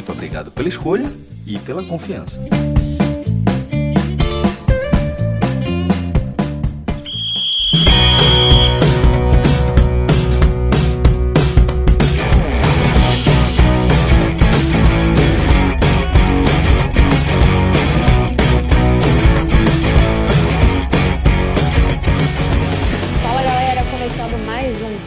[0.00, 1.12] Muito obrigado pela escolha
[1.46, 2.40] e pela confiança.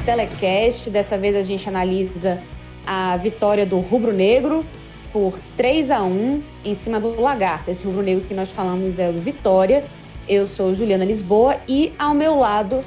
[0.06, 0.92] Telecast.
[0.92, 2.40] Dessa vez a gente analisa
[2.86, 4.66] a vitória do Rubro Negro
[5.12, 7.70] por 3 a 1 em cima do Lagarto.
[7.70, 9.84] Esse Rubro Negro que nós falamos é o Vitória.
[10.28, 12.84] Eu sou Juliana Lisboa e ao meu lado,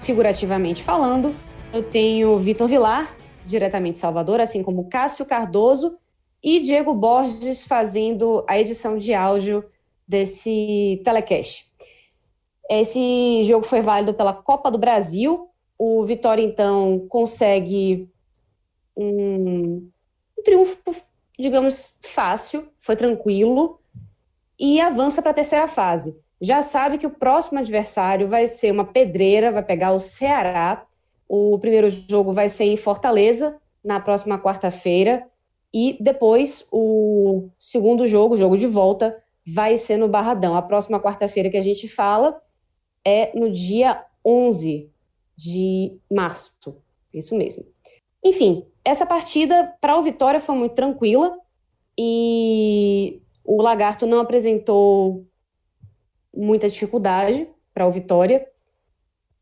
[0.00, 1.34] figurativamente falando,
[1.72, 3.16] eu tenho Vitor Vilar,
[3.46, 5.96] diretamente de Salvador, assim como Cássio Cardoso
[6.42, 9.64] e Diego Borges fazendo a edição de áudio
[10.06, 11.66] desse telecast.
[12.70, 15.48] Esse jogo foi válido pela Copa do Brasil.
[15.78, 18.08] O Vitória, então, consegue
[18.98, 19.88] um,
[20.36, 20.76] um triunfo,
[21.38, 23.80] digamos, fácil, foi tranquilo,
[24.58, 26.18] e avança para a terceira fase.
[26.40, 30.84] Já sabe que o próximo adversário vai ser uma pedreira, vai pegar o Ceará.
[31.28, 35.26] O primeiro jogo vai ser em Fortaleza, na próxima quarta-feira,
[35.72, 40.54] e depois o segundo jogo, jogo de volta, vai ser no Barradão.
[40.54, 42.40] A próxima quarta-feira que a gente fala
[43.04, 44.90] é no dia 11
[45.36, 46.82] de março.
[47.14, 47.64] Isso mesmo.
[48.24, 51.36] Enfim, essa partida para o Vitória foi muito tranquila
[51.96, 55.26] e o Lagarto não apresentou
[56.34, 58.46] muita dificuldade para o Vitória.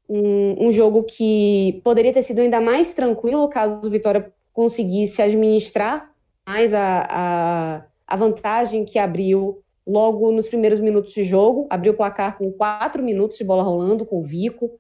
[0.09, 6.13] Um, um, jogo que poderia ter sido ainda mais tranquilo caso o Vitória conseguisse administrar
[6.47, 11.97] mais a, a, a vantagem que abriu logo nos primeiros minutos de jogo, abriu o
[11.97, 14.78] placar com quatro minutos de bola rolando com o Vico,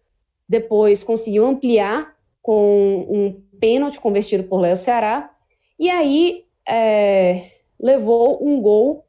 [0.48, 5.34] depois conseguiu ampliar com um pênalti convertido por Léo Ceará,
[5.78, 9.06] e aí é, levou um gol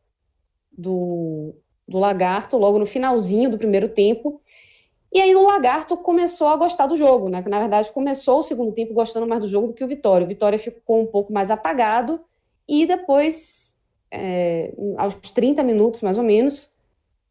[0.72, 1.56] do,
[1.88, 4.42] do Lagarto logo no finalzinho do primeiro tempo,
[5.14, 7.44] e aí o Lagarto começou a gostar do jogo, né?
[7.48, 10.26] Na verdade começou o segundo tempo gostando mais do jogo do que o Vitória.
[10.26, 12.20] O Vitória ficou um pouco mais apagado
[12.68, 13.78] e depois
[14.12, 16.76] é, aos 30 minutos, mais ou menos.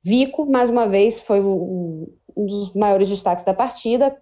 [0.02, 2.06] Vico, mais uma vez, foi um
[2.36, 4.16] dos maiores destaques da partida.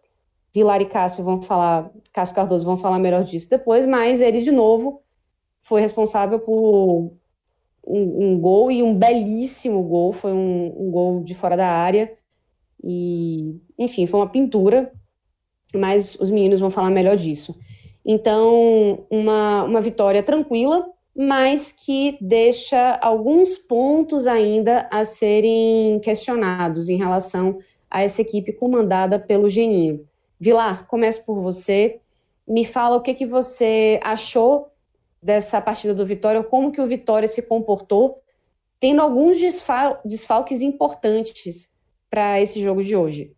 [0.54, 4.52] Vilar e Cássio vão falar, Cássio Cardoso vão falar melhor disso depois, mas ele, de
[4.52, 5.02] novo,
[5.60, 7.12] foi responsável por
[7.84, 10.12] um, um gol e um belíssimo gol.
[10.12, 12.12] Foi um, um gol de fora da área.
[12.82, 14.92] E, enfim, foi uma pintura,
[15.74, 17.58] mas os meninos vão falar melhor disso.
[18.04, 20.86] Então, uma, uma vitória tranquila,
[21.16, 27.58] mas que deixa alguns pontos ainda a serem questionados em relação
[27.90, 30.06] a essa equipe comandada pelo Geninho.
[30.44, 32.00] Vilar, começo por você.
[32.46, 34.68] Me fala o que, que você achou
[35.22, 38.18] dessa partida do Vitória, como que o Vitória se comportou,
[38.78, 41.70] tendo alguns desfal desfalques importantes
[42.10, 43.32] para esse jogo de hoje.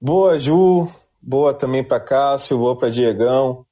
[0.00, 0.88] Boa, Ju.
[1.20, 3.66] Boa também para Cássio, boa para Diegão.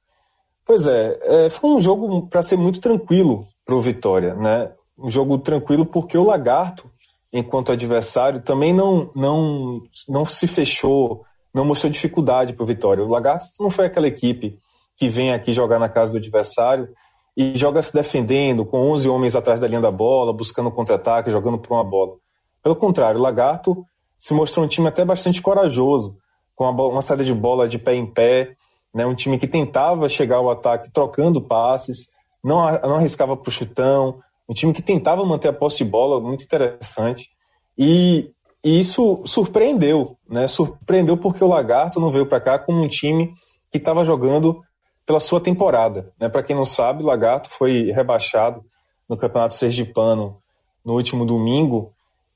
[0.63, 4.71] Pois é, é foi um jogo para ser muito tranquilo para o Vitória, né?
[4.95, 6.87] Um jogo tranquilo porque o Lagarto,
[7.31, 13.03] enquanto adversário, também não, não, não se fechou, não mostrou dificuldade para o Vitória.
[13.03, 14.57] O Lagarto não foi aquela equipe
[14.97, 16.89] que vem aqui jogar na casa do adversário
[17.35, 21.57] e joga se defendendo, com 11 homens atrás da linha da bola, buscando contra-ataque, jogando
[21.57, 22.13] por uma bola.
[22.61, 23.85] Pelo contrário, o Lagarto
[24.17, 26.17] se mostrou um time até bastante corajoso,
[26.55, 28.55] com uma, saída de bola de pé em pé,
[28.93, 32.13] né, um time que tentava chegar ao ataque trocando passes,
[32.43, 36.21] não, não arriscava para o chutão, um time que tentava manter a posse de bola,
[36.21, 37.29] muito interessante.
[37.77, 38.29] E,
[38.63, 40.47] e isso surpreendeu, né?
[40.47, 43.33] Surpreendeu porque o Lagarto não veio para cá como um time
[43.71, 44.61] que estava jogando
[45.05, 46.13] pela sua temporada.
[46.19, 46.29] Né?
[46.29, 48.63] Para quem não sabe, o Lagarto foi rebaixado
[49.09, 50.37] no Campeonato Sergipano
[50.83, 51.91] no último domingo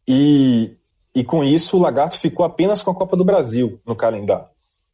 [0.08, 0.76] e,
[1.16, 4.48] e com isso o Lagarto ficou apenas com a Copa do Brasil no calendário.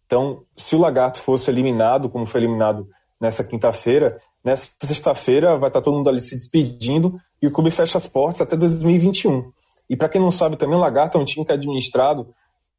[0.06, 2.88] Então, se o Lagarto fosse eliminado, como foi eliminado
[3.19, 7.97] nessa quinta-feira, nessa sexta-feira vai estar todo mundo ali se despedindo e o clube fecha
[7.97, 9.51] as portas até 2021.
[9.89, 12.27] E para quem não sabe também, o Lagarto é um time que é administrado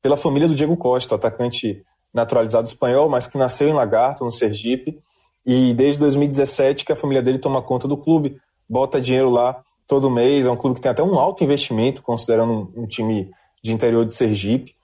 [0.03, 5.01] pela família do Diego Costa, atacante naturalizado espanhol, mas que nasceu em Lagarto, no Sergipe,
[5.45, 8.41] e desde 2017 que a família dele toma conta do clube.
[8.69, 12.73] bota dinheiro lá todo mês, é um clube que tem até um alto investimento, considerando
[12.75, 13.31] um, time
[13.62, 14.75] de interior de Sergipe,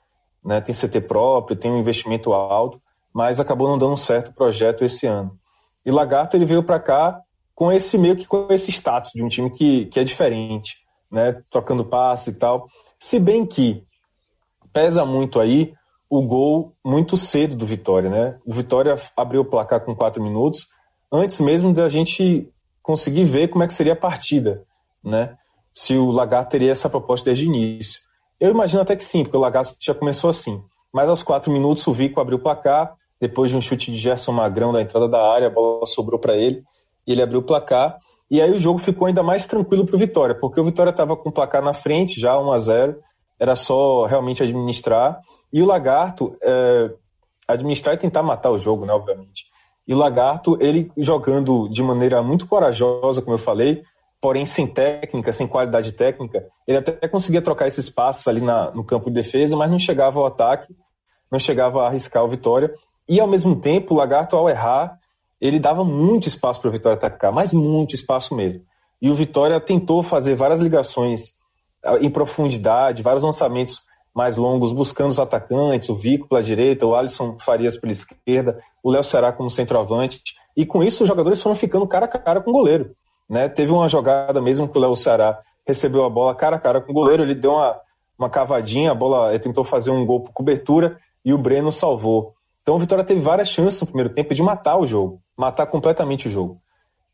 [0.45, 0.61] né?
[0.61, 2.81] tem CT próprio, tem um investimento alto,
[3.13, 5.39] mas acabou não dando certo o projeto esse ano.
[5.85, 7.21] E Lagarto ele veio para cá
[7.55, 10.79] com esse meio que com esse status de um time que, que é diferente,
[11.11, 11.43] né?
[11.51, 12.67] Trocando passe e tal.
[12.99, 13.83] Se bem que
[14.73, 15.73] pesa muito aí
[16.09, 18.39] o gol muito cedo do Vitória, né?
[18.45, 20.67] O Vitória abriu o placar com quatro minutos,
[21.13, 22.49] antes mesmo da gente
[22.83, 24.65] conseguir ver como é que seria a partida,
[25.05, 25.37] né?
[25.73, 28.01] Se o Lagarto teria essa proposta desde o início.
[28.41, 30.61] Eu imagino até que sim, porque o Lagarto já começou assim.
[30.93, 34.33] Mas aos quatro minutos o Vico abriu o placar, depois de um chute de Gerson
[34.33, 36.65] Magrão da entrada da área, a bola sobrou para ele
[37.07, 37.99] e ele abriu o placar.
[38.31, 41.17] E aí o jogo ficou ainda mais tranquilo para o Vitória, porque o Vitória estava
[41.17, 42.97] com o placar na frente, já 1 a 0
[43.41, 45.19] era só realmente administrar.
[45.53, 46.93] E o Lagarto, é,
[47.49, 49.47] administrar e tentar matar o jogo, né, obviamente.
[49.89, 53.83] E o Lagarto, ele jogando de maneira muito corajosa, como eu falei,
[54.21, 58.85] porém sem técnica, sem qualidade técnica, ele até conseguia trocar esses passos ali na, no
[58.85, 60.77] campo de defesa, mas não chegava ao ataque,
[61.33, 62.73] não chegava a arriscar o Vitória.
[63.09, 64.99] E ao mesmo tempo, o Lagarto, ao errar,
[65.41, 68.63] ele dava muito espaço para o Vitória atacar, mas muito espaço mesmo.
[69.01, 71.41] E o Vitória tentou fazer várias ligações
[71.85, 76.95] ah, em profundidade, vários lançamentos mais longos, buscando os atacantes, o Vico pela direita, o
[76.95, 80.21] Alisson Farias pela esquerda, o Léo Ceará como centroavante.
[80.57, 82.95] E com isso os jogadores foram ficando cara a cara com o goleiro.
[83.29, 83.49] Né?
[83.49, 86.91] Teve uma jogada mesmo que o Léo Ceará recebeu a bola cara a cara com
[86.91, 87.81] o goleiro, ele deu uma,
[88.19, 92.35] uma cavadinha, a bola tentou fazer um gol por cobertura e o Breno salvou.
[92.63, 96.29] Então o Vitória teve várias chances no primeiro tempo de matar o jogo, matar completamente
[96.29, 96.61] o jogo.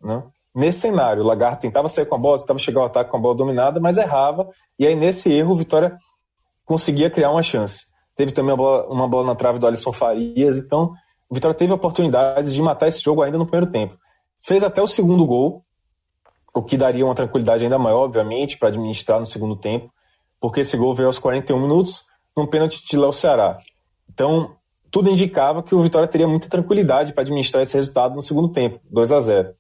[0.03, 0.21] Né?
[0.53, 3.21] Nesse cenário, o Lagarto tentava sair com a bola, tentava chegar ao ataque com a
[3.21, 5.97] bola dominada, mas errava, e aí nesse erro o Vitória
[6.65, 7.85] conseguia criar uma chance.
[8.17, 10.93] Teve também uma bola, uma bola na trave do Alisson Farias, então
[11.29, 13.97] o Vitória teve oportunidades de matar esse jogo ainda no primeiro tempo.
[14.41, 15.63] Fez até o segundo gol,
[16.53, 19.93] o que daria uma tranquilidade ainda maior, obviamente, para administrar no segundo tempo,
[20.41, 22.03] porque esse gol veio aos 41 minutos,
[22.37, 23.59] num pênalti de Léo Ceará.
[24.11, 24.57] Então,
[24.91, 28.81] tudo indicava que o Vitória teria muita tranquilidade para administrar esse resultado no segundo tempo,
[28.91, 29.55] 2 a 0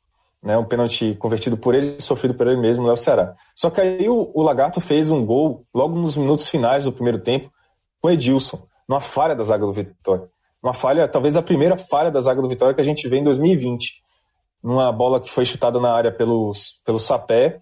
[0.47, 3.35] né, um pênalti convertido por ele, sofrido por ele mesmo, Léo Ceará.
[3.53, 7.19] Só que aí o, o, Lagarto fez um gol logo nos minutos finais do primeiro
[7.19, 7.51] tempo
[8.01, 10.29] com Edilson, numa falha da zaga do Vitória.
[10.63, 13.25] Uma falha, talvez a primeira falha da zaga do Vitória que a gente vê em
[13.25, 14.03] 2020.
[14.63, 16.53] Numa bola que foi chutada na área pelo,
[16.85, 17.59] pelo Sapé,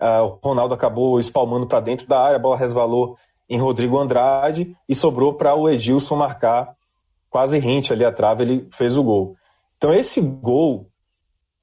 [0.00, 3.16] uh, o Ronaldo acabou espalmando para dentro da área, a bola resvalou
[3.48, 6.76] em Rodrigo Andrade e sobrou para o Edilson marcar
[7.30, 9.36] quase rente ali a trave, ele fez o gol.
[9.76, 10.90] Então esse gol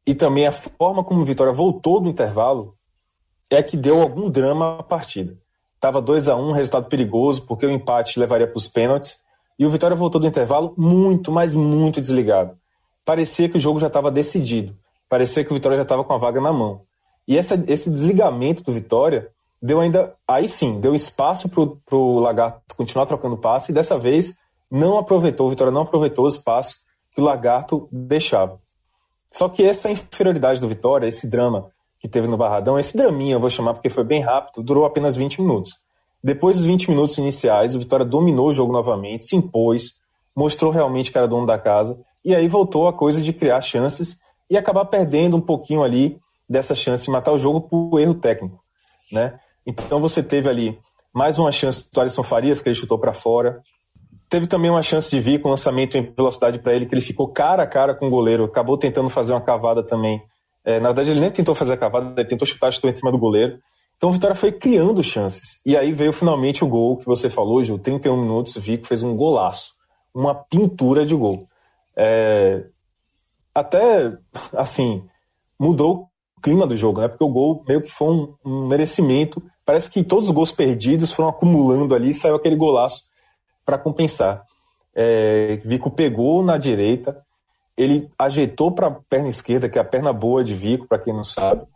[0.08, 2.76] e também a forma como o Vitória voltou do intervalo
[3.50, 5.38] é que deu algum drama à partida.
[5.82, 9.22] Tava 2 a 1 um, resultado perigoso, porque o empate levaria para os pênaltis,
[9.60, 12.58] e o Vitória voltou do intervalo muito, mas muito desligado.
[13.04, 14.76] Parecia que o jogo já estava decidido,
[15.10, 16.82] parecia que o Vitória já estava com a vaga na mão.
[17.28, 19.30] E essa, esse desligamento do Vitória
[19.62, 24.38] deu ainda, aí sim, deu espaço para o Lagarto continuar trocando passe, e dessa vez
[24.70, 28.60] não aproveitou, o Vitória não aproveitou o espaço que o Lagarto deixava.
[29.32, 33.40] Só que essa inferioridade do Vitória, esse drama que teve no Barradão, esse draminha, eu
[33.40, 35.74] vou chamar porque foi bem rápido, durou apenas 20 minutos.
[36.24, 40.02] Depois dos 20 minutos iniciais, o Vitória dominou o jogo novamente, se impôs,
[40.36, 44.22] mostrou realmente que era dono da casa, e aí voltou a coisa de criar chances
[44.50, 46.20] e acabar perdendo um pouquinho ali
[46.50, 48.64] dessa chance de matar o jogo por erro técnico.
[49.12, 49.40] Né?
[49.66, 50.80] Então você teve ali
[51.14, 53.62] mais uma chance do Alisson Farias, que ele chutou para fora,
[54.30, 57.30] Teve também uma chance de vir com lançamento em velocidade para ele, que ele ficou
[57.30, 60.22] cara a cara com o goleiro, acabou tentando fazer uma cavada também.
[60.66, 63.10] É, na verdade, ele nem tentou fazer a cavada, ele tentou chutar, chutou em cima
[63.10, 63.58] do goleiro.
[63.96, 65.62] Então o Vitória foi criando chances.
[65.66, 69.16] E aí veio finalmente o gol que você falou, Gil, 31 minutos, Vico fez um
[69.16, 69.72] golaço.
[70.14, 71.48] Uma pintura de gol.
[71.96, 72.66] É...
[73.56, 74.14] Até,
[74.54, 75.04] assim,
[75.58, 77.08] mudou o clima do jogo, né?
[77.08, 79.42] Porque o gol meio que foi um, um merecimento.
[79.66, 83.06] Parece que todos os gols perdidos foram acumulando ali e saiu aquele golaço
[83.68, 84.46] para compensar.
[84.96, 87.22] É, Vico pegou na direita,
[87.76, 91.14] ele ajeitou para a perna esquerda, que é a perna boa de Vico, para quem
[91.14, 91.68] não sabe,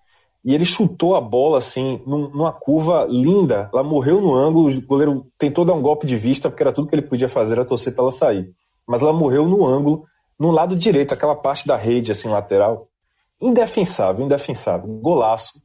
[0.44, 3.70] e ele chutou a bola assim, numa curva linda.
[3.72, 6.88] Ela morreu no ângulo, o goleiro tentou dar um golpe de vista, porque era tudo
[6.88, 8.52] que ele podia fazer, era torcer para ela sair.
[8.88, 10.06] Mas ela morreu no ângulo,
[10.40, 12.88] no lado direito, aquela parte da rede assim lateral.
[13.40, 14.88] Indefensável, indefensável.
[15.00, 15.62] Golaço.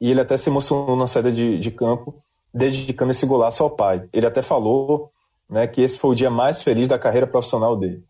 [0.00, 2.16] E ele até se emocionou na saída de, de campo,
[2.52, 4.08] dedicando esse golaço ao pai.
[4.12, 5.12] Ele até falou
[5.48, 8.02] né, que esse foi o dia mais feliz da carreira profissional dele.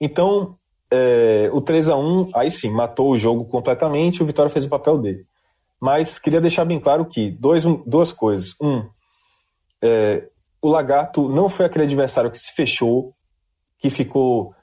[0.00, 0.56] Então,
[0.90, 4.70] é, o 3 a 1 aí sim, matou o jogo completamente, o Vitória fez o
[4.70, 5.24] papel dele.
[5.80, 8.54] Mas queria deixar bem claro que dois, duas coisas.
[8.60, 8.86] Um,
[9.82, 10.28] é,
[10.60, 13.14] o Lagarto não foi aquele adversário que se fechou,
[13.78, 14.54] que ficou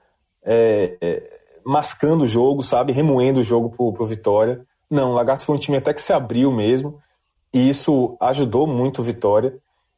[0.46, 4.66] é, é mascando o jogo, sabe, remoendo o jogo pro, pro Vitória.
[4.90, 6.98] Não, o Lagarto foi um time até que se abriu mesmo,
[7.54, 9.58] e isso ajudou muito o Vitória.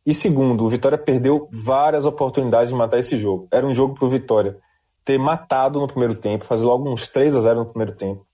[0.09, 3.47] E segundo, o Vitória perdeu várias oportunidades de matar esse jogo.
[3.51, 4.57] Era um jogo para o Vitória
[5.05, 8.25] ter matado no primeiro tempo, fazer logo uns 3 a 0 no primeiro tempo.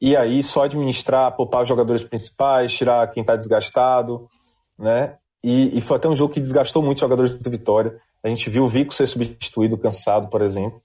[0.00, 4.28] E aí só administrar, poupar os jogadores principais, tirar quem está desgastado,
[4.76, 5.16] né?
[5.40, 7.96] E, e, foi até um jogo que desgastou muito os jogadores do Vitória.
[8.20, 10.82] A gente viu o Vico ser substituído, cansado, por exemplo.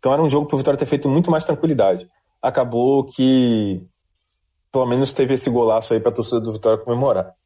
[0.00, 2.08] Então era um jogo para o Vitória ter feito muito mais tranquilidade.
[2.42, 3.86] Acabou que
[4.72, 7.36] pelo menos teve esse golaço aí para a torcida do Vitória comemorar.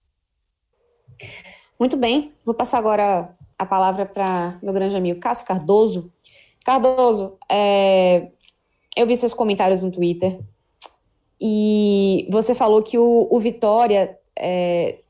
[1.79, 6.13] Muito bem, vou passar agora a palavra para meu grande amigo Cássio Cardoso.
[6.65, 8.29] Cardoso, é...
[8.97, 10.39] eu vi seus comentários no Twitter
[11.41, 15.01] e você falou que o, o Vitória é,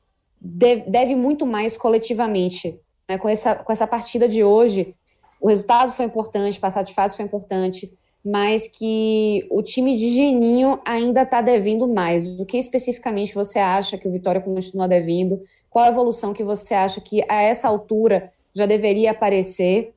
[0.40, 2.80] deve, deve, muito mais coletivamente.
[3.08, 3.18] Né?
[3.18, 4.94] Com, essa, com essa partida de hoje,
[5.40, 7.92] o resultado foi importante, passar de fase foi importante,
[8.24, 12.40] mas que o time de Geninho ainda está devendo mais.
[12.40, 15.42] O que especificamente você acha que o Vitória continua devendo?
[15.74, 19.92] Qual a evolução que você acha que a essa altura já deveria aparecer?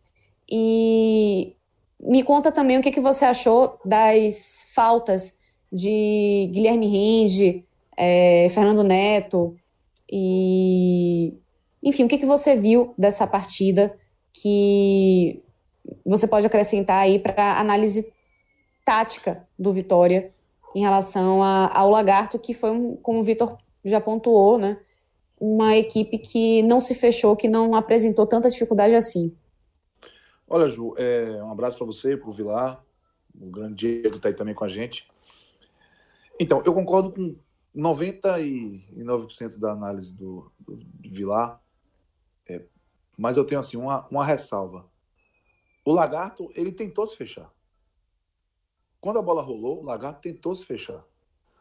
[0.50, 1.56] E
[2.00, 5.38] me conta também o que, que você achou das faltas
[5.72, 7.64] de Guilherme Rinde,
[7.96, 9.56] é, Fernando Neto
[10.12, 11.36] e
[11.84, 13.96] enfim, o que, que você viu dessa partida
[14.34, 15.44] que
[16.04, 18.12] você pode acrescentar aí para análise
[18.84, 20.32] tática do Vitória
[20.74, 23.56] em relação a, ao Lagarto, que foi, um, como o Vitor
[23.86, 24.80] já pontuou, né,
[25.40, 29.36] uma equipe que não se fechou, que não apresentou tanta dificuldade assim.
[30.48, 32.84] Olha, Ju, é, um abraço para você, para o Vilar,
[33.40, 35.08] o grande Diego está aí também com a gente.
[36.40, 37.36] Então, eu concordo com
[37.76, 41.62] 99% da análise do, do, do Vilar,
[42.48, 42.64] é,
[43.18, 44.86] mas eu tenho assim uma, uma ressalva.
[45.86, 47.52] O Lagarto, ele tentou se fechar.
[49.00, 51.04] Quando a bola rolou, o Lagarto tentou se fechar.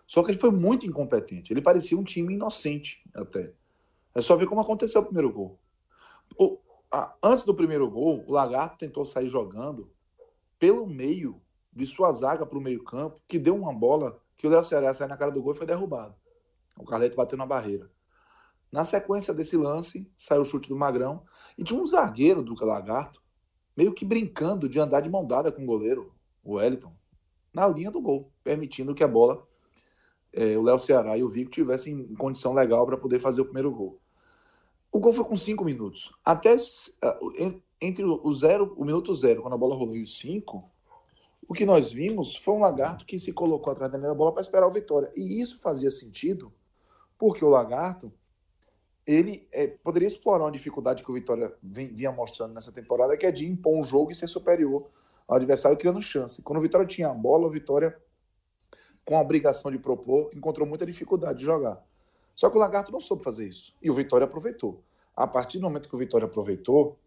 [0.07, 1.53] Só que ele foi muito incompetente.
[1.53, 3.53] Ele parecia um time inocente até.
[4.17, 5.61] É só ver como aconteceu o primeiro gol.
[6.39, 6.59] O,
[6.91, 9.93] a, antes do primeiro gol, o Lagarto tentou sair jogando
[10.59, 11.39] pelo meio
[11.71, 14.95] de sua zaga para o meio campo, que deu uma bola que o Léo Ceará
[14.95, 16.15] saiu na cara do gol e foi derrubado.
[16.79, 17.91] O Carleto bateu na barreira.
[18.73, 21.23] Na sequência desse lance, saiu o chute do Magrão
[21.59, 23.23] e tinha um zagueiro do Lagarto
[23.77, 26.11] meio que brincando de andar de mão dada com o goleiro,
[26.43, 26.97] o Wellington,
[27.53, 29.47] na linha do gol, permitindo que a bola,
[30.33, 33.45] é, o Léo Ceará e o Vico tivessem em condição legal para poder fazer o
[33.45, 34.01] primeiro gol.
[34.93, 36.13] O gol foi com cinco minutos.
[36.25, 36.57] Até
[37.81, 40.71] entre o zero, o minuto zero, quando a bola rolou, e os cinco,
[41.49, 44.67] o que nós vimos foi um lagarto que se colocou atrás da bola para esperar
[44.67, 45.11] o Vitória.
[45.15, 46.53] E isso fazia sentido,
[47.19, 48.13] porque o lagarto
[49.07, 53.31] ele é, poderia explorar uma dificuldade que o Vitória vinha mostrando nessa temporada, que é
[53.31, 54.91] de impor um jogo e ser superior
[55.29, 56.43] ao adversário, criando chance.
[56.43, 57.97] Quando o Vitória tinha a bola, o Vitória,
[59.05, 61.85] com a obrigação de propor, encontrou muita dificuldade de jogar.
[62.37, 63.75] Só que o Lagarto não soube fazer isso.
[63.83, 64.85] E o Vitória aproveitou.
[65.17, 66.99] A partir do momento que o Vitória aproveitou,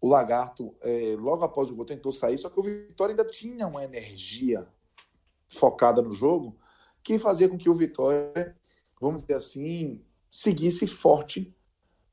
[0.00, 3.66] o Lagarto, é, logo após o gol, tentou sair, só que o Vitória ainda tinha
[3.66, 4.66] uma energia
[5.46, 6.56] focada no jogo
[7.02, 8.56] que fazia com que o Vitória,
[8.98, 11.54] vamos dizer assim, seguisse forte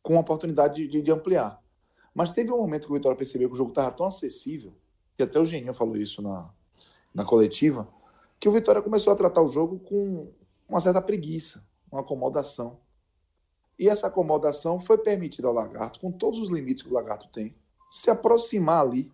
[0.03, 1.61] com a oportunidade de, de ampliar.
[2.13, 4.73] Mas teve um momento que o Vitória percebeu que o jogo estava tão acessível,
[5.17, 6.49] e até o Geninho falou isso na,
[7.13, 7.87] na coletiva,
[8.37, 10.29] que o Vitória começou a tratar o jogo com
[10.67, 12.79] uma certa preguiça, uma acomodação.
[13.77, 17.55] E essa acomodação foi permitida ao Lagarto, com todos os limites que o Lagarto tem,
[17.89, 19.11] se aproximar ali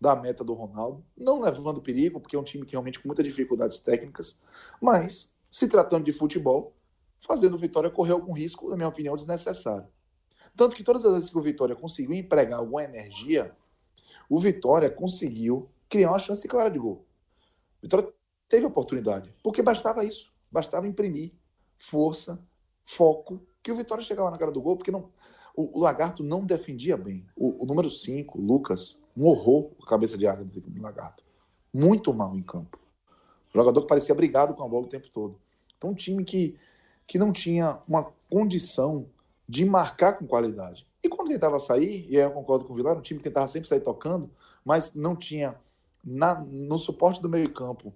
[0.00, 3.24] da meta do Ronaldo, não levando perigo, porque é um time que realmente com muitas
[3.24, 4.42] dificuldades técnicas,
[4.80, 6.74] mas se tratando de futebol,
[7.18, 9.88] fazendo o Vitória correr algum risco, na minha opinião, desnecessário.
[10.54, 13.56] Tanto que todas as vezes que o Vitória conseguiu empregar alguma energia,
[14.28, 17.06] o Vitória conseguiu criar uma chance clara de gol.
[17.78, 18.12] O Vitória
[18.48, 21.32] teve oportunidade, porque bastava isso, bastava imprimir
[21.78, 22.38] força,
[22.84, 25.10] foco, que o Vitória chegava na cara do gol, porque não,
[25.54, 27.26] o, o Lagarto não defendia bem.
[27.36, 31.24] O, o número 5, Lucas, um horror a cabeça de área do, Lagarto.
[31.72, 32.78] Muito mal em campo.
[33.54, 35.38] O jogador que parecia brigado com a bola o tempo todo.
[35.76, 36.58] Então, um time que
[37.08, 39.08] que não tinha uma condição
[39.48, 40.86] de marcar com qualidade.
[41.02, 43.48] E quando tentava sair, e aí eu concordo com o Vilar, um time que tentava
[43.48, 44.30] sempre sair tocando,
[44.62, 45.58] mas não tinha
[46.04, 47.94] na, no suporte do meio-campo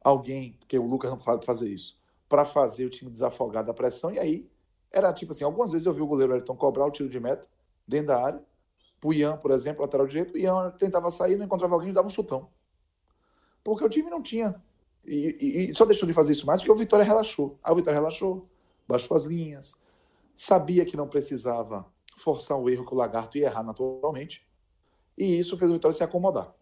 [0.00, 1.98] alguém, porque o Lucas não fazer isso,
[2.32, 4.10] para fazer o time desafogar da pressão.
[4.10, 4.50] E aí
[4.90, 7.46] era tipo assim: algumas vezes eu vi o goleiro Ayrton cobrar o tiro de meta
[7.86, 8.42] dentro da área.
[9.04, 12.06] O Ian, por exemplo, lateral direito, o Ian tentava sair, não encontrava alguém e dava
[12.06, 12.48] um chutão.
[13.62, 14.62] Porque o time não tinha.
[15.04, 17.58] E, e, e, só deixou de fazer isso mais porque o Vitória relaxou.
[17.62, 18.48] Aí o Vitória relaxou,
[18.88, 19.74] baixou as linhas,
[20.34, 21.84] sabia que não precisava
[22.16, 24.48] forçar o erro que o Lagarto ia errar naturalmente,
[25.18, 26.54] e isso fez o Vitória se acomodar.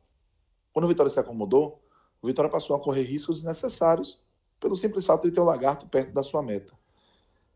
[0.72, 1.80] Quando o Vitória se acomodou,
[2.20, 4.24] o Vitória passou a correr riscos desnecessários
[4.60, 6.72] pelo simples fato de ter o Lagarto perto da sua meta.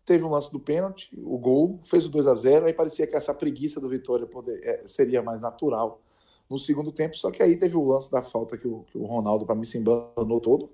[0.05, 3.15] Teve um lance do pênalti, o gol, fez o 2 a 0 aí parecia que
[3.15, 6.01] essa preguiça do Vitória poder, é, seria mais natural
[6.49, 9.07] no segundo tempo, só que aí teve o lance da falta que o, que o
[9.07, 10.71] Ronaldo, para mim, se embanou todo,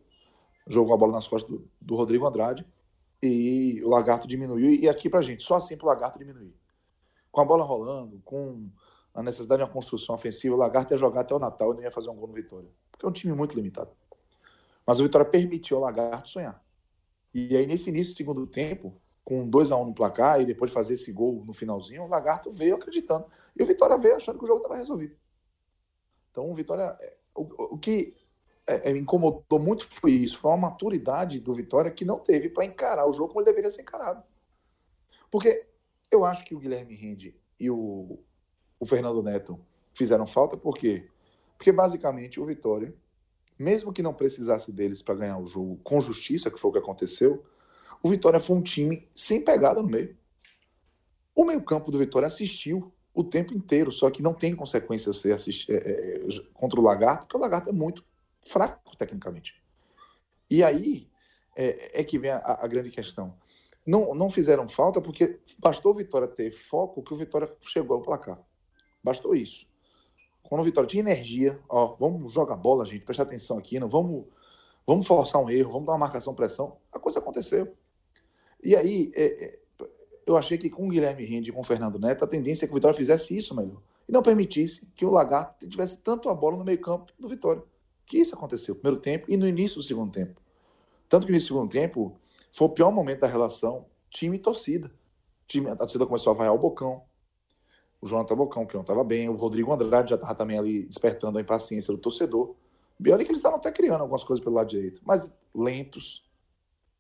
[0.67, 2.67] jogou a bola nas costas do, do Rodrigo Andrade,
[3.23, 6.55] e o Lagarto diminuiu, e aqui pra gente, só assim pro Lagarto diminuir.
[7.31, 8.69] Com a bola rolando, com
[9.15, 11.83] a necessidade de uma construção ofensiva, o Lagarto ia jogar até o Natal e não
[11.83, 12.69] ia fazer um gol no Vitória.
[12.91, 13.91] Porque é um time muito limitado.
[14.87, 16.63] Mas o Vitória permitiu ao Lagarto sonhar.
[17.33, 20.45] E aí, nesse início do segundo tempo, com 2 a 1 um no placar e
[20.45, 23.27] depois de fazer esse gol no finalzinho, o Lagarto veio acreditando.
[23.57, 25.17] E o Vitória veio achando que o jogo estava resolvido.
[26.31, 26.97] Então, o Vitória.
[27.01, 28.17] É, o, o que
[28.67, 30.39] é, é, incomodou muito foi isso.
[30.39, 33.71] Foi uma maturidade do Vitória que não teve para encarar o jogo como ele deveria
[33.71, 34.23] ser encarado.
[35.31, 35.67] Porque
[36.11, 38.19] eu acho que o Guilherme Rende e o,
[38.79, 39.59] o Fernando Neto
[39.93, 41.09] fizeram falta, por quê?
[41.57, 42.95] Porque basicamente o Vitória,
[43.61, 46.79] mesmo que não precisasse deles para ganhar o jogo com justiça, que foi o que
[46.79, 47.45] aconteceu,
[48.03, 50.17] o Vitória foi um time sem pegada no meio.
[51.35, 55.73] O meio-campo do Vitória assistiu o tempo inteiro, só que não tem consequência você assistir
[55.73, 56.25] é, é,
[56.55, 58.03] contra o Lagarto, porque o Lagarto é muito
[58.41, 59.63] fraco tecnicamente.
[60.49, 61.07] E aí
[61.55, 63.37] é, é que vem a, a, grande questão.
[63.87, 68.03] Não, não fizeram falta porque bastou o Vitória ter foco que o Vitória chegou ao
[68.03, 68.43] placar.
[69.05, 69.70] Bastou isso.
[70.51, 74.25] Quando o Vitória tinha energia, ó, vamos jogar bola, gente, presta atenção aqui, não vamos,
[74.85, 77.73] vamos forçar um erro, vamos dar uma marcação pressão, a coisa aconteceu.
[78.61, 79.59] E aí, é, é,
[80.27, 82.67] eu achei que com o Guilherme Rende e com o Fernando Neto, a tendência é
[82.67, 83.81] que o Vitória fizesse isso melhor.
[84.09, 87.63] E não permitisse que o Lagarto tivesse tanto a bola no meio-campo do Vitória.
[88.05, 90.41] Que isso aconteceu no primeiro tempo e no início do segundo tempo.
[91.09, 92.13] Tanto que no segundo tempo
[92.51, 94.91] foi o pior momento da relação time e torcida.
[95.47, 97.05] Time, a torcida começou a vaiar o Bocão,
[98.01, 101.39] o Jonathan Bocão, que não estava bem, o Rodrigo Andrade já estava também ali despertando
[101.39, 102.55] a impaciência do torcedor.
[102.99, 106.29] E olha que eles estavam até criando algumas coisas pelo lado direito, mas lentos.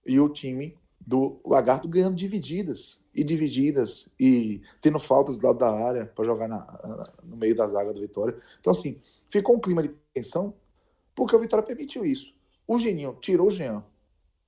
[0.06, 5.70] E o time do Lagarto ganhando divididas e divididas e tendo faltas do lado da
[5.70, 8.36] área para jogar na, no meio da zaga do Vitória.
[8.60, 10.54] Então, assim, ficou um clima de tensão
[11.14, 12.34] porque o Vitória permitiu isso.
[12.66, 13.84] O Geninho tirou o Jean,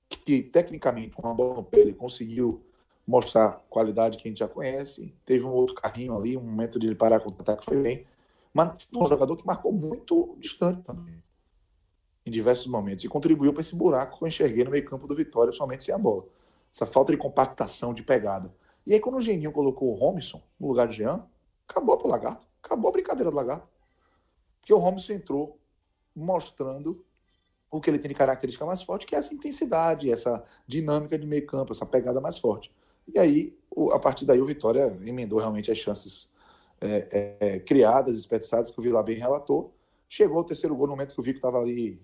[0.09, 2.63] que tecnicamente, com a bola no pé, ele conseguiu
[3.05, 5.13] mostrar qualidade que a gente já conhece.
[5.25, 8.05] Teve um outro carrinho ali, um momento de parar com o ataque foi bem.
[8.53, 11.21] Mas foi um jogador que marcou muito distante também,
[12.25, 15.15] em diversos momentos, e contribuiu para esse buraco que eu enxerguei no meio campo do
[15.15, 16.25] Vitória, somente sem a bola.
[16.71, 18.53] Essa falta de compactação, de pegada.
[18.85, 21.25] E aí, quando o Geninho colocou o Romisson no lugar de Jean,
[21.67, 22.47] acabou pro Lagarto.
[22.61, 23.67] Acabou a brincadeira do Lagarto.
[24.59, 25.59] Porque o Romisson entrou
[26.15, 27.03] mostrando
[27.71, 31.25] o que ele tem de característica mais forte, que é essa intensidade, essa dinâmica de
[31.25, 32.71] meio campo, essa pegada mais forte.
[33.07, 33.57] E aí,
[33.91, 36.31] a partir daí, o Vitória emendou realmente as chances
[36.79, 39.73] é, é, criadas, desperdiçadas, que o Vila bem relatou.
[40.07, 41.99] Chegou o terceiro gol no momento que o Vico estava ali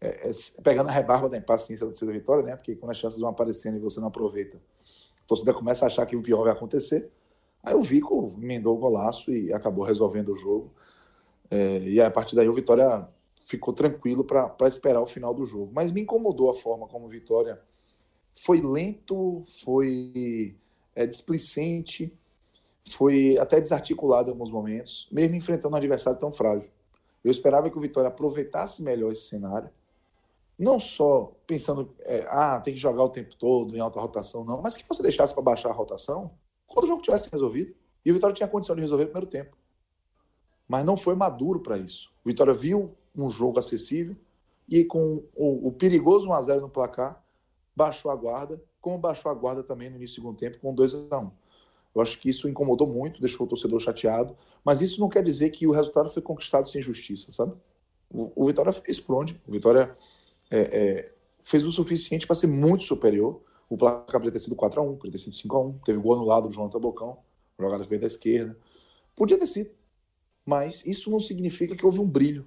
[0.00, 2.56] é, é, pegando a rebarba da impaciência do torcida Vitória, né?
[2.56, 6.06] Porque quando as chances vão aparecendo e você não aproveita, a torcida começa a achar
[6.06, 7.10] que o pior vai acontecer.
[7.62, 10.72] Aí o Vico emendou o golaço e acabou resolvendo o jogo.
[11.50, 15.70] É, e a partir daí o Vitória ficou tranquilo para esperar o final do jogo.
[15.74, 17.60] Mas me incomodou a forma como o Vitória
[18.34, 20.56] foi lento, foi
[20.94, 22.12] é, displicente,
[22.90, 26.70] foi até desarticulado em alguns momentos, mesmo enfrentando um adversário tão frágil.
[27.24, 29.70] Eu esperava que o Vitória aproveitasse melhor esse cenário,
[30.58, 34.62] não só pensando, é, ah, tem que jogar o tempo todo em alta rotação, não,
[34.62, 36.30] mas que você deixasse para baixar a rotação
[36.66, 37.74] quando o jogo tivesse resolvido.
[38.04, 39.56] E o Vitória tinha condição de resolver no primeiro tempo.
[40.68, 42.12] Mas não foi maduro para isso.
[42.24, 44.14] O Vitória viu um jogo acessível
[44.68, 47.23] e com o, o perigoso 1x0 no placar,
[47.74, 51.10] baixou a guarda, como baixou a guarda também no início do segundo tempo com 2
[51.10, 51.30] a 1
[51.94, 55.50] Eu acho que isso incomodou muito, deixou o torcedor chateado, mas isso não quer dizer
[55.50, 57.54] que o resultado foi conquistado sem justiça, sabe?
[58.10, 59.40] O, o Vitória fez por onde?
[59.46, 59.96] O Vitória
[60.50, 63.40] é, é, fez o suficiente para ser muito superior.
[63.68, 66.68] O placar poderia ter sido 4x1, poderia ter sido 5x1, teve gol anulado do João
[66.68, 67.18] Tabocão,
[67.58, 68.56] jogada que veio da esquerda.
[69.16, 69.70] Podia ter sido.
[70.46, 72.46] Mas isso não significa que houve um brilho.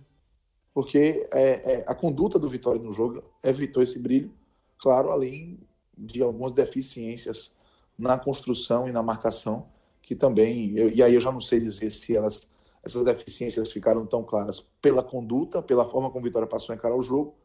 [0.74, 4.32] Porque é, é a conduta do Vitória no jogo evitou esse brilho
[4.80, 5.60] claro, além
[5.98, 7.58] de algumas deficiências
[7.98, 9.68] na construção e na marcação,
[10.02, 12.50] que também, eu, e aí eu já não sei dizer se elas,
[12.84, 17.02] essas deficiências ficaram tão claras pela conduta, pela forma como Vitória passou a encarar o
[17.02, 17.36] jogo,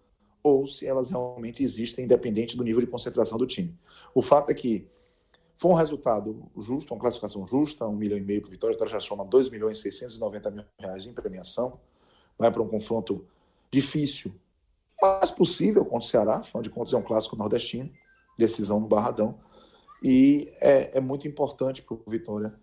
[0.43, 3.77] ou se elas realmente existem, independente do nível de concentração do time.
[4.15, 4.87] O fato é que
[5.57, 9.01] foi um resultado justo, uma classificação justa, um milhão e meio para o Vitória, já
[9.01, 11.81] soma 2 milhões e 690 mil reais em premiação,
[12.39, 13.25] vai para um confronto
[13.71, 14.35] difícil
[15.03, 17.91] mais possível contra o Ceará, afinal de contas é um clássico nordestino,
[18.39, 19.39] decisão no Barradão.
[20.03, 22.55] E é, é muito importante para o Vitória,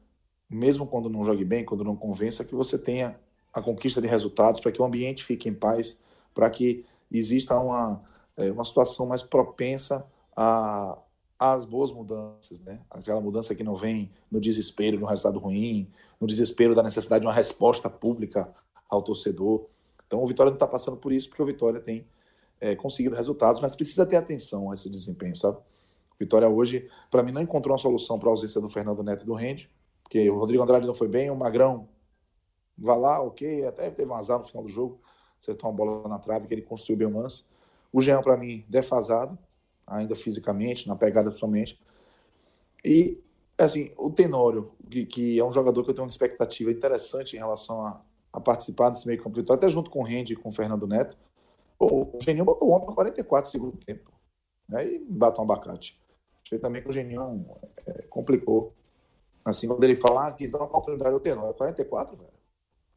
[0.50, 3.20] mesmo quando não jogue bem, quando não convença, que você tenha
[3.54, 8.02] a conquista de resultados, para que o ambiente fique em paz, para que exista uma,
[8.38, 10.98] é, uma situação mais propensa a,
[11.38, 12.80] às boas mudanças, né?
[12.90, 17.22] Aquela mudança que não vem no desespero de um resultado ruim, no desespero da necessidade
[17.22, 18.54] de uma resposta pública
[18.90, 19.66] ao torcedor.
[20.06, 22.06] Então o Vitória não está passando por isso, porque o Vitória tem
[22.60, 25.58] é, conseguido resultados, mas precisa ter atenção a esse desempenho, sabe?
[26.20, 29.26] Vitória hoje, para mim, não encontrou uma solução para a ausência do Fernando Neto e
[29.26, 29.70] do Rende,
[30.04, 31.88] porque o Rodrigo Andrade não foi bem, o Magrão
[32.78, 35.00] vai lá, ok, até teve um azar no final do jogo,
[35.40, 37.46] acertou uma bola na trave que ele construiu bem o lance.
[37.92, 39.38] O Jean, para mim, defasado,
[39.88, 41.80] ainda fisicamente, na pegada somente.
[42.84, 43.22] E,
[43.58, 47.40] assim, o Tenório, que, que, é um jogador que eu tenho uma expectativa interessante em
[47.40, 48.02] relação a,
[48.34, 50.86] a participar desse meio campo vitória, até junto com o Rende e com o Fernando
[50.86, 51.18] Neto.
[51.80, 54.12] Pô, o Geninho botou ontem 44 segundo tempo.
[54.68, 56.00] Né, e bate um abacate.
[56.46, 57.46] Achei também que o Geninho
[57.88, 58.76] é, complicou.
[59.44, 61.56] Assim, quando ele fala, ah, quis dar uma oportunidade ao Tenório.
[61.56, 62.30] 44, velho.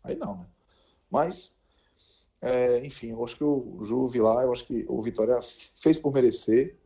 [0.05, 0.47] Aí não, né?
[1.11, 1.57] Mas,
[2.41, 6.13] é, enfim, eu acho que o Ju Vilar, eu acho que o Vitória fez por
[6.13, 6.77] merecer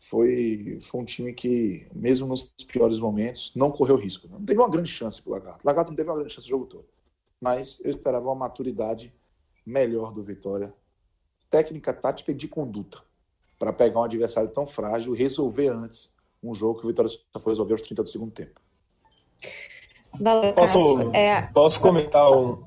[0.00, 4.26] foi, foi um time que, mesmo nos piores momentos, não correu risco.
[4.28, 5.64] Não teve uma grande chance para o Lagarto.
[5.64, 6.88] O Lagarto não teve uma grande chance o jogo todo.
[7.40, 9.14] Mas eu esperava uma maturidade
[9.64, 10.74] melhor do Vitória,
[11.50, 12.98] técnica, tática e de conduta,
[13.58, 17.40] para pegar um adversário tão frágil e resolver antes um jogo que o Vitória só
[17.40, 18.60] foi resolver aos 30 do segundo tempo.
[20.18, 21.42] Valeu, posso, é...
[21.52, 22.62] posso comentar um,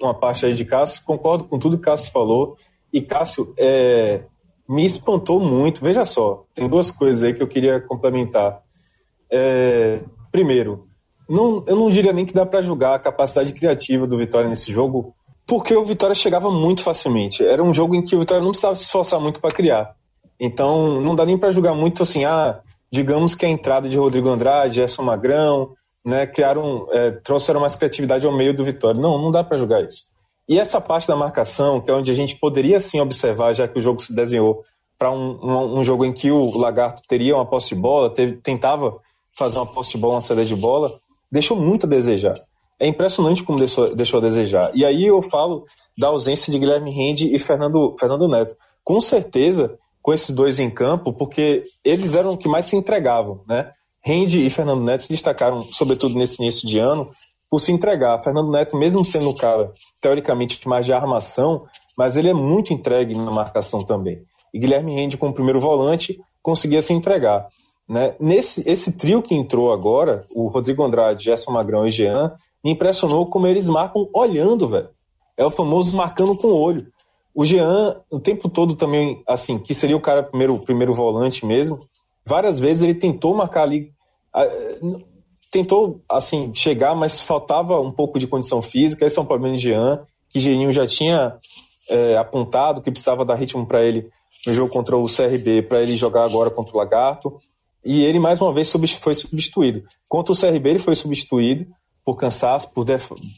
[0.00, 1.04] uma parte aí de Cássio?
[1.04, 2.56] Concordo com tudo que Cássio falou.
[2.92, 4.24] E Cássio, é,
[4.68, 5.82] me espantou muito.
[5.82, 8.62] Veja só, tem duas coisas aí que eu queria complementar.
[9.30, 10.88] É, primeiro,
[11.28, 14.72] não, eu não diria nem que dá para julgar a capacidade criativa do Vitória nesse
[14.72, 15.14] jogo,
[15.46, 17.44] porque o Vitória chegava muito facilmente.
[17.44, 19.94] Era um jogo em que o Vitória não precisava se esforçar muito para criar.
[20.38, 24.28] Então, não dá nem para julgar muito assim, ah, digamos que a entrada de Rodrigo
[24.28, 25.74] Andrade, Gerson Magrão,
[26.04, 29.00] né, criaram, é, trouxeram mais criatividade ao meio do Vitória.
[29.00, 30.04] Não, não dá para julgar isso.
[30.48, 33.78] E essa parte da marcação, que é onde a gente poderia sim observar, já que
[33.78, 34.64] o jogo se desenhou
[34.98, 38.36] para um, um, um, jogo em que o Lagarto teria uma posse de bola, teve,
[38.38, 38.98] tentava
[39.36, 40.98] fazer uma posse de bola, uma saída de bola,
[41.30, 42.34] deixou muito a desejar.
[42.80, 44.70] É impressionante como deixou, deixou a desejar.
[44.74, 45.66] E aí eu falo
[45.98, 48.56] da ausência de Guilherme Rende e Fernando, Fernando Neto.
[48.82, 53.42] Com certeza, com esses dois em campo, porque eles eram os que mais se entregavam,
[53.46, 53.70] né?
[54.02, 57.10] Rende e Fernando Neto se destacaram, sobretudo nesse início de ano,
[57.50, 58.18] por se entregar.
[58.18, 61.66] Fernando Neto, mesmo sendo o cara, teoricamente, mais de armação,
[61.98, 64.22] mas ele é muito entregue na marcação também.
[64.54, 67.46] E Guilherme Rende, como primeiro volante, conseguia se entregar.
[67.90, 68.14] Né?
[68.20, 72.32] Nesse esse trio que entrou agora, o Rodrigo Andrade, Gerson Magrão e Jean,
[72.64, 74.88] me impressionou como eles marcam olhando, velho.
[75.36, 76.86] É o famoso marcando com o olho.
[77.34, 81.80] O Jean, o tempo todo também, assim, que seria o cara primeiro, primeiro volante mesmo,
[82.24, 83.92] várias vezes ele tentou marcar ali
[85.50, 89.04] tentou, assim, chegar, mas faltava um pouco de condição física.
[89.04, 91.36] Esse é um problema de Jean, que Geninho já tinha
[91.88, 94.08] é, apontado que precisava dar ritmo para ele
[94.46, 97.38] no jogo contra o CRB, para ele jogar agora contra o Lagarto.
[97.84, 99.82] E ele, mais uma vez, foi substituído.
[100.08, 101.66] Contra o CRB, ele foi substituído
[102.04, 102.84] por cansaço, por,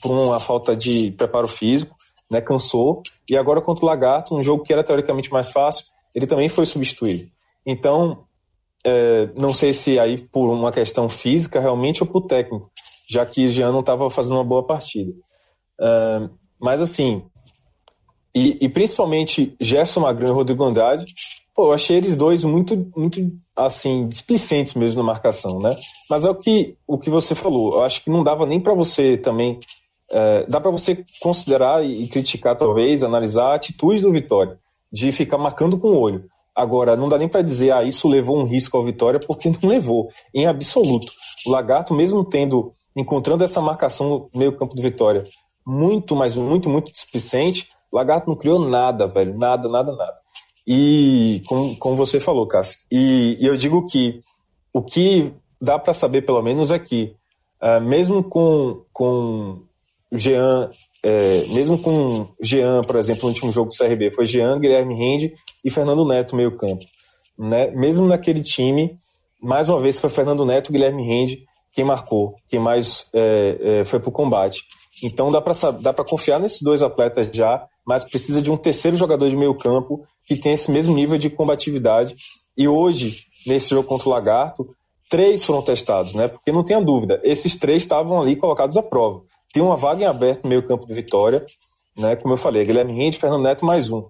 [0.00, 1.94] por uma falta de preparo físico,
[2.30, 3.02] né, cansou.
[3.28, 6.66] E agora contra o Lagarto, um jogo que era teoricamente mais fácil, ele também foi
[6.66, 7.28] substituído.
[7.64, 8.24] Então,
[8.84, 12.70] é, não sei se aí por uma questão física realmente ou por técnico,
[13.08, 15.12] já que Jean não estava fazendo uma boa partida.
[15.80, 16.28] É,
[16.60, 17.22] mas assim,
[18.34, 21.04] e, e, principalmente Gerson Magrão e Rodrigo Andrade,
[21.62, 23.20] pô, eu achei eles dois muito, muito
[23.54, 25.76] assim, displicentes mesmo na marcação, né?
[26.10, 28.74] Mas é o que, o que você falou, eu acho que não dava nem para
[28.74, 29.60] você também,
[30.10, 34.58] é, dá para você considerar e criticar talvez, analisar a atitude do Vitória,
[34.92, 36.24] de ficar marcando com o olho.
[36.52, 39.70] Agora, não dá nem para dizer, ah, isso levou um risco ao Vitória, porque não
[39.70, 41.12] levou, em absoluto.
[41.46, 45.22] O Lagarto, mesmo tendo, encontrando essa marcação no meio campo do Vitória,
[45.64, 50.21] muito, mas muito, muito displicente, o Lagarto não criou nada, velho, nada, nada, nada.
[50.66, 54.20] E, como, como você falou, Cássio, e, e eu digo que
[54.72, 57.14] o que dá para saber, pelo menos, é que,
[57.62, 59.62] uh, mesmo com, com
[60.12, 60.70] Jean
[61.02, 65.34] é, mesmo com Jean, por exemplo, no último jogo do CRB, foi Jean, Guilherme Rende
[65.64, 66.84] e Fernando Neto meio campo.
[67.36, 67.70] Né?
[67.72, 68.96] Mesmo naquele time,
[69.40, 73.84] mais uma vez foi Fernando Neto e Guilherme Rende quem marcou, quem mais é, é,
[73.84, 74.60] foi para o combate.
[75.02, 79.36] Então dá para confiar nesses dois atletas já, mas precisa de um terceiro jogador de
[79.36, 82.14] meio campo que tenha esse mesmo nível de combatividade.
[82.56, 84.74] E hoje, nesse jogo contra o Lagarto,
[85.10, 86.28] três foram testados, né?
[86.28, 90.06] Porque não tenha dúvida, esses três estavam ali colocados à prova tem uma vaga em
[90.06, 91.44] aberto no meio campo do Vitória,
[91.96, 92.16] né?
[92.16, 94.06] Como eu falei, Guilherme Rende, Fernando Neto mais um.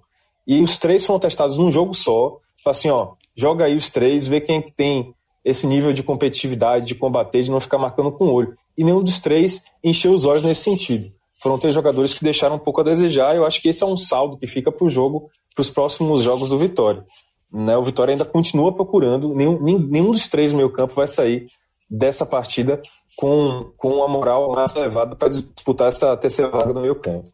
[0.46, 2.38] E os três foram testados num jogo só.
[2.64, 5.12] Assim, ó, joga aí os três, vê quem é que tem
[5.44, 8.56] esse nível de competitividade, de combater, de não ficar marcando com o olho.
[8.78, 11.12] E nenhum dos três encheu os olhos nesse sentido.
[11.40, 13.34] Foram três jogadores que deixaram um pouco a desejar.
[13.34, 15.70] E eu acho que esse é um saldo que fica para o jogo para os
[15.70, 17.04] próximos jogos do Vitória.
[17.52, 17.76] Né?
[17.76, 21.46] O Vitória ainda continua procurando, nenhum, nenhum dos três do meio campo vai sair
[21.88, 22.80] dessa partida
[23.16, 27.30] com, com a moral mais elevada para disputar essa terceira vaga do meio campo.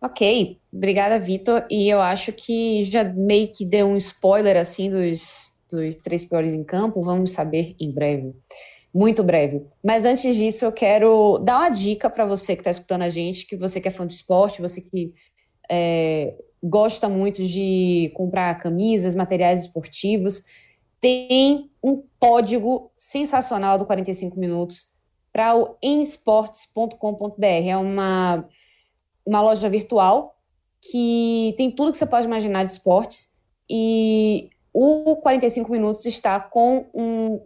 [0.00, 1.64] Ok, obrigada, Vitor.
[1.70, 6.52] E eu acho que já meio que deu um spoiler assim dos, dos três piores
[6.52, 7.02] em campo.
[7.02, 8.34] Vamos saber em breve,
[8.96, 9.66] muito breve.
[9.84, 13.46] Mas antes disso, eu quero dar uma dica para você que está escutando a gente,
[13.46, 15.12] que você que é fã de esporte, você que
[15.70, 20.44] é, gosta muito de comprar camisas, materiais esportivos,
[20.98, 24.86] tem um código sensacional do 45 minutos
[25.30, 27.44] para o esportes.com.br.
[27.44, 28.48] É uma
[29.26, 30.38] uma loja virtual
[30.80, 33.34] que tem tudo que você pode imaginar de esportes
[33.68, 37.40] e o 45 Minutos está com um,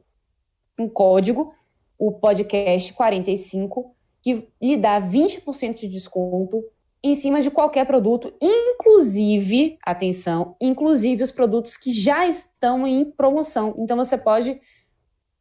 [0.81, 1.53] um código,
[1.99, 6.65] o podcast 45, que lhe dá 20% de desconto
[7.03, 13.75] em cima de qualquer produto, inclusive, atenção, inclusive os produtos que já estão em promoção.
[13.79, 14.61] Então você pode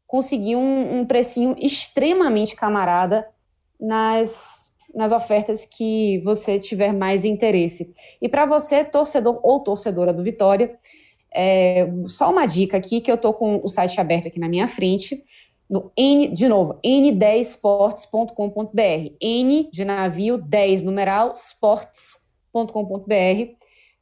[0.07, 3.27] conseguir um, um precinho extremamente camarada
[3.79, 7.93] nas nas ofertas que você tiver mais interesse.
[8.21, 10.77] E para você, torcedor ou torcedora do Vitória,
[11.33, 14.67] é, só uma dica aqui, que eu estou com o site aberto aqui na minha
[14.67, 15.23] frente,
[15.69, 19.13] no N, de novo, n10sports.com.br.
[19.21, 23.53] N de navio, 10 numeral, sports.com.br.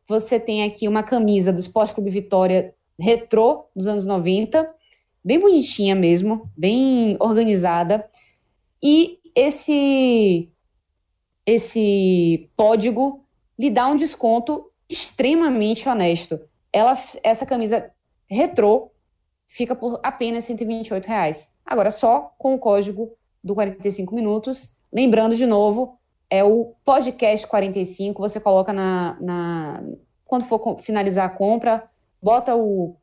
[0.07, 4.73] Você tem aqui uma camisa do Esporte Clube Vitória retrô dos anos 90,
[5.23, 8.09] bem bonitinha mesmo, bem organizada.
[8.81, 10.49] E esse
[11.45, 13.23] esse código
[13.57, 16.39] lhe dá um desconto extremamente honesto.
[16.71, 17.91] Ela, essa camisa
[18.27, 18.91] retrô
[19.47, 21.55] fica por apenas 128 reais.
[21.65, 24.75] Agora, só com o código do 45 minutos.
[24.91, 25.97] Lembrando de novo,
[26.29, 28.21] é o podcast 45.
[28.21, 29.17] Você coloca na.
[29.19, 29.83] na
[30.25, 31.89] quando for finalizar a compra,
[32.21, 32.97] bota o,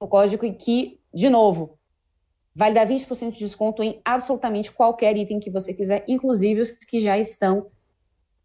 [0.00, 1.78] o código e que, de novo,
[2.52, 6.98] vai dar 20% de desconto em absolutamente qualquer item que você quiser, inclusive os que
[6.98, 7.68] já estão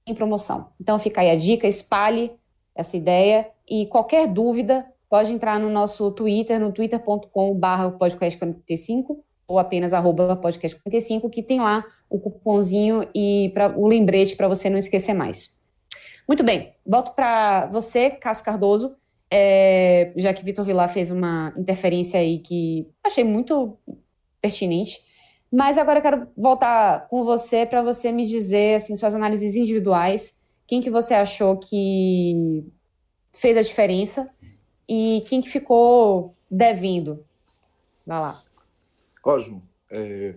[0.05, 0.69] em promoção.
[0.79, 2.37] Então fica aí a dica, espalhe
[2.75, 9.93] essa ideia e qualquer dúvida pode entrar no nosso Twitter, no twitter.com.br podcast45 ou apenas
[9.93, 15.13] arroba podcast45, que tem lá o cupomzinho e pra, o lembrete para você não esquecer
[15.13, 15.55] mais.
[16.27, 18.95] Muito bem, volto para você, Cássio Cardoso,
[19.29, 23.77] é, já que Vitor Vilar fez uma interferência aí que achei muito
[24.41, 24.99] pertinente.
[25.51, 30.39] Mas agora eu quero voltar com você para você me dizer assim suas análises individuais,
[30.67, 32.63] quem que você achou que
[33.31, 34.29] fez a diferença
[34.87, 37.25] e quem que ficou devendo.
[38.05, 38.41] Vai lá.
[39.39, 40.35] Ju, é,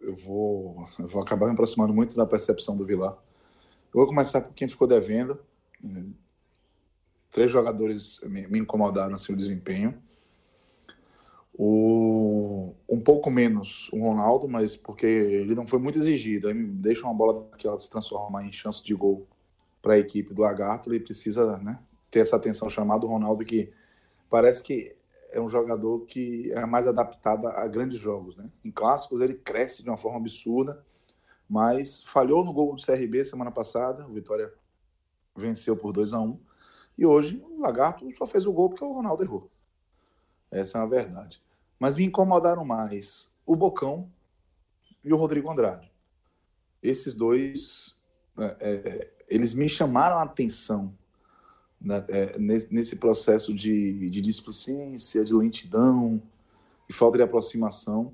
[0.00, 3.12] eu, vou, eu vou acabar me aproximando muito da percepção do Vilar.
[3.12, 5.40] Eu vou começar com quem ficou devendo.
[7.30, 10.02] Três jogadores me, me incomodaram assim, o desempenho.
[11.60, 16.46] O, um pouco menos o Ronaldo, mas porque ele não foi muito exigido.
[16.48, 19.26] Aí deixa uma bola que ela se transformar em chance de gol
[19.82, 21.78] para a equipe do Lagarto, ele precisa né,
[22.10, 23.72] ter essa atenção chamada o Ronaldo, que
[24.28, 24.94] parece que
[25.32, 28.36] é um jogador que é mais adaptado a grandes jogos.
[28.36, 28.50] Né?
[28.64, 30.84] Em clássicos ele cresce de uma forma absurda,
[31.48, 34.52] mas falhou no gol do CRB semana passada, o Vitória
[35.34, 36.38] venceu por 2 a 1
[36.98, 39.50] e hoje o Lagarto só fez o gol porque o Ronaldo errou.
[40.50, 41.42] Essa é uma verdade.
[41.78, 44.10] Mas me incomodaram mais o Bocão
[45.04, 45.90] e o Rodrigo Andrade.
[46.82, 47.96] Esses dois,
[48.38, 50.92] é, é, eles me chamaram a atenção
[51.80, 56.20] né, é, nesse processo de, de displicência, de lentidão,
[56.88, 58.12] de falta de aproximação.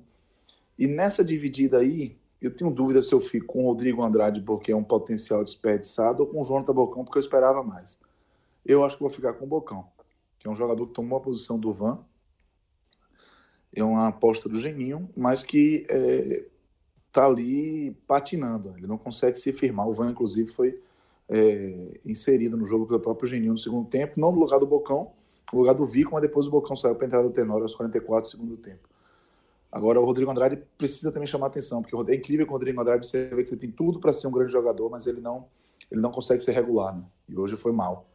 [0.77, 4.71] E nessa dividida aí, eu tenho dúvida se eu fico com o Rodrigo Andrade porque
[4.71, 7.99] é um potencial desperdiçado ou com o Jonathan Bocão porque eu esperava mais.
[8.65, 9.87] Eu acho que vou ficar com o Bocão,
[10.37, 12.03] que é um jogador que tomou a posição do Van
[13.75, 15.85] é uma aposta do Geninho, mas que
[17.07, 18.73] está é, ali patinando.
[18.77, 19.87] Ele não consegue se firmar.
[19.87, 20.79] O Van, inclusive, foi
[21.29, 25.11] é, inserido no jogo pelo próprio Geninho no segundo tempo, não no lugar do Bocão,
[25.51, 28.21] no lugar do Vico, mas depois o Bocão saiu para entrar do Tenório aos 44
[28.21, 28.87] do segundo tempo.
[29.71, 33.05] Agora, o Rodrigo Andrade precisa também chamar atenção, porque é incrível que o Rodrigo Andrade
[33.05, 35.47] você vê que ele tem tudo para ser um grande jogador, mas ele não,
[35.91, 37.03] ele não consegue ser regular, né?
[37.27, 38.07] E hoje foi mal.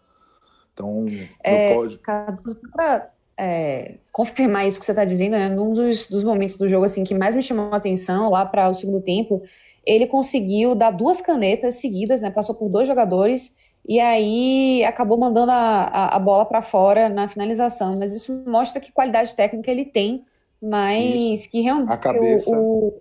[0.72, 1.04] Então,
[1.44, 1.98] é, não pode.
[1.98, 5.48] Para é, confirmar isso que você está dizendo, né?
[5.48, 8.68] Num dos, dos, momentos do jogo assim que mais me chamou a atenção lá para
[8.68, 9.42] o segundo tempo,
[9.86, 12.30] ele conseguiu dar duas canetas seguidas, né?
[12.30, 13.56] Passou por dois jogadores
[13.88, 17.98] e aí acabou mandando a, a, a bola para fora na finalização.
[17.98, 20.22] Mas isso mostra que qualidade técnica ele tem,
[20.60, 21.50] mas isso.
[21.50, 22.92] que realmente a cabeça, o,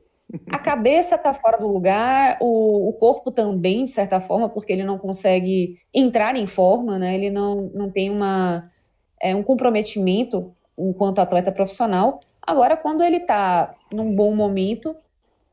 [0.50, 4.86] a cabeça está fora do lugar, o, o, corpo também, de certa forma, porque ele
[4.86, 7.14] não consegue entrar em forma, né?
[7.14, 8.72] Ele não, não tem uma,
[9.22, 12.20] é, um comprometimento enquanto atleta profissional.
[12.42, 14.96] Agora, quando ele está num bom momento,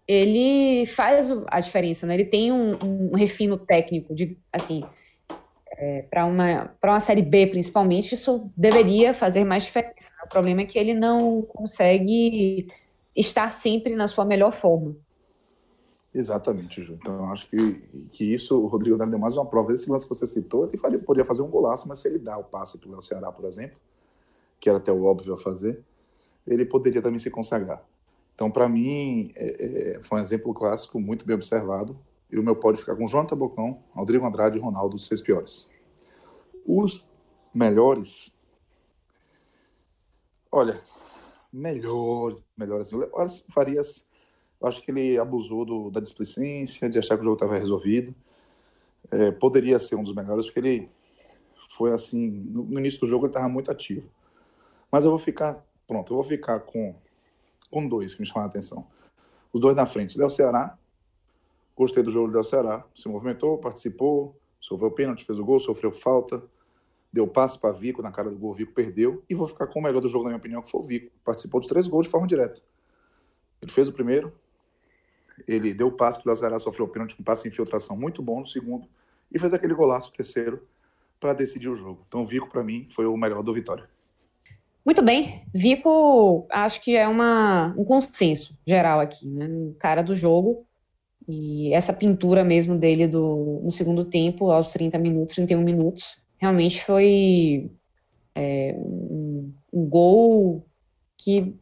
[0.06, 2.14] ele faz a diferença, né?
[2.14, 4.84] Ele tem um, um refino técnico, de, assim,
[5.76, 10.12] é, para uma, uma série B, principalmente, isso deveria fazer mais diferença.
[10.24, 12.68] O problema é que ele não consegue
[13.14, 14.96] estar sempre na sua melhor forma.
[16.16, 16.94] Exatamente, Ju.
[16.94, 17.74] Então, acho que,
[18.10, 19.74] que isso, o Rodrigo deu mais uma prova.
[19.74, 22.38] Esse lance que você citou, ele faria, poderia fazer um golaço, mas se ele dá
[22.38, 23.76] o passe para o Ceará, por exemplo,
[24.58, 25.84] que era até o óbvio a fazer,
[26.46, 27.84] ele poderia também se consagrar.
[28.34, 31.94] Então, para mim, é, é, foi um exemplo clássico, muito bem observado.
[32.30, 35.70] E o meu pode ficar com Jonathan Bocão, Rodrigo Andrade e Ronaldo, os seis piores.
[36.66, 37.12] Os
[37.52, 38.40] melhores.
[40.50, 40.80] Olha,
[41.52, 42.90] melhores, melhores.
[42.92, 44.08] Olhas Farias,
[44.60, 48.14] eu acho que ele abusou do, da displicência, de achar que o jogo estava resolvido.
[49.10, 50.88] É, poderia ser um dos melhores, porque ele
[51.70, 52.28] foi assim.
[52.28, 54.08] No, no início do jogo ele estava muito ativo.
[54.90, 55.64] Mas eu vou ficar.
[55.86, 56.94] Pronto, eu vou ficar com
[57.70, 58.86] com dois que me chamaram a atenção.
[59.52, 60.16] Os dois na frente.
[60.16, 60.78] Del Ceará,
[61.76, 62.84] gostei do jogo do Del Ceará.
[62.94, 66.42] Se movimentou, participou, sofreu pênalti, fez o gol, sofreu falta,
[67.12, 69.22] deu passe para Vico na cara do gol, Vico perdeu.
[69.28, 71.12] E vou ficar com o melhor do jogo, na minha opinião, que foi o Vico.
[71.24, 72.60] Participou dos três gols de forma direta.
[73.60, 74.32] Ele fez o primeiro,
[75.46, 78.40] ele deu passe para o Del Ceará, sofreu pênalti com passe em infiltração muito bom
[78.40, 78.88] no segundo,
[79.32, 80.62] e fez aquele golaço, o terceiro,
[81.18, 82.04] para decidir o jogo.
[82.08, 83.88] Então o Vico, para mim, foi o melhor do Vitória.
[84.84, 89.48] Muito bem, Vico acho que é uma, um consenso geral aqui, né?
[89.48, 90.64] O cara do jogo.
[91.28, 96.84] E essa pintura mesmo dele do, no segundo tempo, aos 30 minutos, 31 minutos, realmente
[96.84, 97.68] foi
[98.32, 100.64] é, um, um, gol
[101.16, 101.52] que.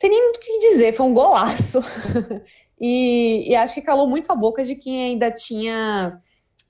[0.00, 1.80] Tem nem muito o que dizer, foi um golaço.
[2.80, 6.20] e, e acho que calou muito a boca de quem ainda tinha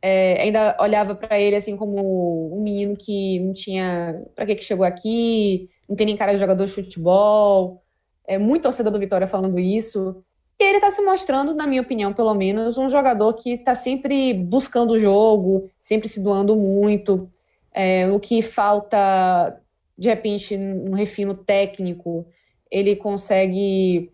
[0.02, 4.64] é, ainda olhava para ele assim como um menino que não tinha para que que
[4.64, 7.82] chegou aqui, não tem nem cara de jogador de futebol.
[8.26, 10.24] É muito torcedor do Vitória falando isso.
[10.58, 14.34] E ele está se mostrando, na minha opinião, pelo menos, um jogador que está sempre
[14.34, 17.30] buscando o jogo, sempre se doando muito.
[17.72, 19.58] É, o que falta,
[19.96, 22.26] de repente, um refino técnico,
[22.70, 24.12] ele consegue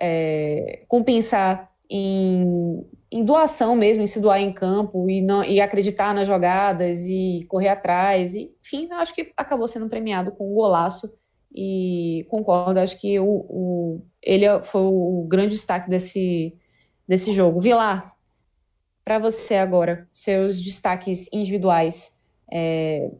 [0.00, 6.12] é, compensar em em doação mesmo, em se doar em campo e, não, e acreditar
[6.12, 8.34] nas jogadas e correr atrás.
[8.34, 11.16] E, enfim, acho que acabou sendo premiado com um golaço
[11.54, 16.56] e concordo, acho que o, o, ele foi o grande destaque desse,
[17.06, 17.60] desse jogo.
[17.60, 18.16] Vilar,
[19.04, 22.18] para você agora, seus destaques individuais,
[22.52, 23.12] é,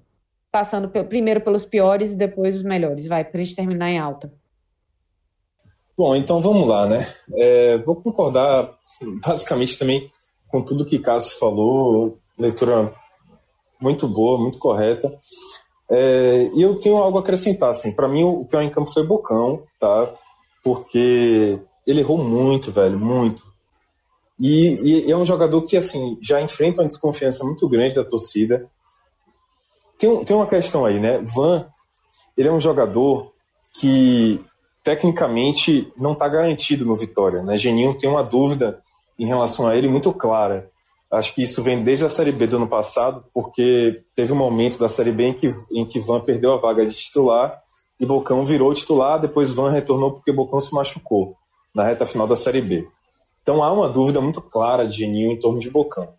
[0.51, 4.33] passando primeiro pelos piores e depois os melhores, vai, para a gente terminar em alta.
[5.97, 7.07] Bom, então vamos lá, né?
[7.35, 8.75] É, vou concordar
[9.25, 10.11] basicamente também
[10.49, 12.93] com tudo que Cássio falou, leitura
[13.81, 15.17] muito boa, muito correta.
[15.91, 19.07] É, e eu tenho algo a acrescentar, assim, para mim o pior em campo foi
[19.07, 20.13] Bocão, tá?
[20.63, 23.45] Porque ele errou muito, velho, muito.
[24.41, 28.69] E, e, é um jogador que, assim, já enfrenta uma desconfiança muito grande da torcida.
[29.97, 31.23] Tem, tem uma questão aí, né?
[31.23, 31.67] Van,
[32.37, 33.33] ele é um jogador
[33.79, 34.45] que
[34.85, 37.57] tecnicamente não está garantido no Vitória, né?
[37.57, 38.83] Geninho tem uma dúvida
[39.19, 40.71] em relação a ele muito clara.
[41.11, 44.79] Acho que isso vem desde a Série B do ano passado, porque teve um momento
[44.79, 47.63] da Série B em que, em que Van perdeu a vaga de titular
[47.99, 51.37] e Bocão virou titular, depois Van retornou porque Bocão se machucou
[51.75, 52.87] na reta final da Série B.
[53.43, 56.13] Então há uma dúvida muito clara de Geninho em torno de Bocão.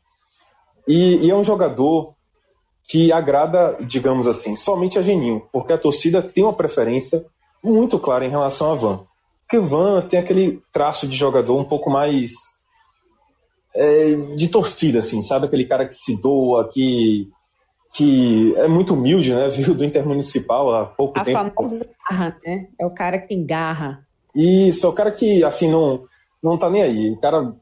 [0.87, 2.15] E, e é um jogador
[2.87, 7.25] que agrada, digamos assim, somente a Geninho, porque a torcida tem uma preferência
[7.65, 9.05] muito clara em relação a Van.
[9.41, 12.31] Porque Van tem aquele traço de jogador um pouco mais
[13.75, 15.45] é, de torcida, assim, sabe?
[15.45, 17.27] Aquele cara que se doa, que,
[17.93, 19.47] que é muito humilde, né?
[19.49, 21.37] Viu do Intermunicipal há pouco a tempo.
[21.37, 22.67] A famosa garra, né?
[22.79, 24.05] É o cara que tem garra.
[24.35, 26.03] Isso, é o cara que, assim, não,
[26.41, 27.09] não tá nem aí.
[27.11, 27.53] O cara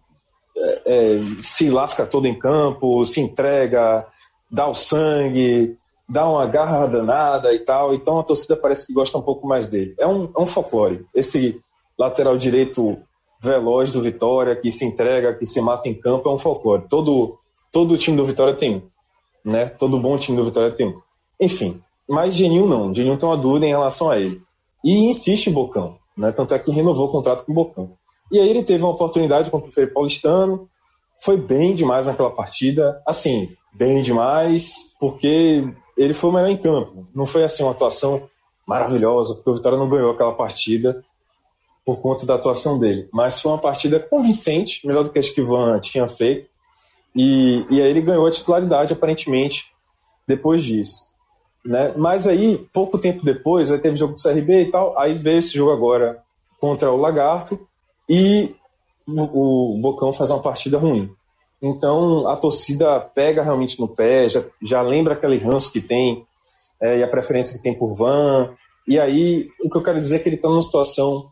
[0.55, 4.05] é, é, se lasca todo em campo, se entrega,
[4.49, 5.78] dá o sangue,
[6.08, 7.93] dá uma garra danada e tal.
[7.93, 9.95] Então a torcida parece que gosta um pouco mais dele.
[9.97, 11.06] É um, é um folclore.
[11.14, 11.62] Esse
[11.97, 12.97] lateral direito
[13.41, 16.88] veloz do Vitória, que se entrega, que se mata em campo, é um folclore.
[16.88, 17.38] Todo,
[17.72, 18.82] todo time do Vitória tem um.
[19.43, 19.66] Né?
[19.66, 21.01] Todo bom time do Vitória tem um.
[21.39, 22.93] Enfim, mas Geninho não.
[22.93, 24.41] Geninho tem uma dúvida em relação a ele.
[24.84, 25.97] E insiste em Bocão.
[26.18, 26.32] Né?
[26.32, 27.91] Tanto é que renovou o contrato com o Bocão.
[28.32, 30.70] E aí ele teve uma oportunidade contra o Freire Paulistano,
[31.22, 33.01] foi bem demais naquela partida.
[33.06, 37.07] Assim, bem demais, porque ele foi o melhor em campo.
[37.13, 38.29] Não foi assim uma atuação
[38.65, 41.03] maravilhosa, porque o Vitória não ganhou aquela partida
[41.85, 43.07] por conta da atuação dele.
[43.11, 46.49] Mas foi uma partida convincente, melhor do que a que Van tinha feito.
[47.15, 49.71] E, e aí ele ganhou a titularidade, aparentemente,
[50.27, 51.11] depois disso.
[51.65, 51.93] Né?
[51.95, 55.55] Mas aí, pouco tempo depois, aí teve jogo do CRB e tal, aí veio esse
[55.55, 56.21] jogo agora
[56.59, 57.59] contra o Lagarto
[58.09, 58.53] e
[59.07, 61.13] o, o Bocão faz uma partida ruim.
[61.64, 66.26] Então a torcida pega realmente no pé, já, já lembra aquele ranço que tem
[66.82, 68.53] é, e a preferência que tem por Van.
[68.86, 71.32] E aí o que eu quero dizer é que ele está numa situação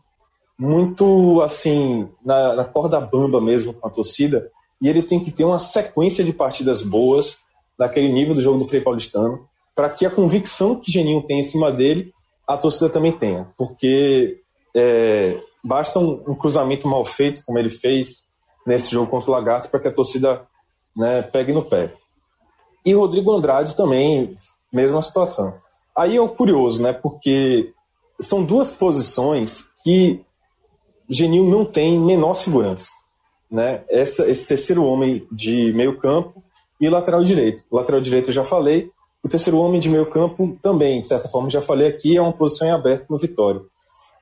[0.58, 5.44] muito assim, na, na corda bamba mesmo com a torcida, e ele tem que ter
[5.44, 7.38] uma sequência de partidas boas,
[7.78, 11.42] naquele nível do jogo do Frei Paulistano, para que a convicção que Geninho tem em
[11.42, 12.12] cima dele,
[12.46, 13.48] a torcida também tenha.
[13.56, 14.38] Porque
[14.74, 18.31] é, basta um, um, cruzamento mal feito, como ele fez
[18.66, 20.46] nesse jogo contra o Lagarto, para que a torcida
[20.96, 21.92] né, pegue no pé.
[22.84, 24.36] E Rodrigo Andrade também,
[24.72, 25.60] mesma situação.
[25.96, 26.92] Aí é curioso, né?
[26.92, 27.72] Porque
[28.20, 30.20] são duas posições que
[31.08, 32.90] Genil não tem menor segurança.
[33.50, 33.84] Né?
[33.88, 36.42] Essa, esse terceiro homem de meio campo
[36.80, 37.62] e lateral direito.
[37.70, 38.90] Lateral direito eu já falei,
[39.22, 42.32] o terceiro homem de meio campo também, de certa forma, já falei aqui, é uma
[42.32, 43.60] posição em aberto no Vitória.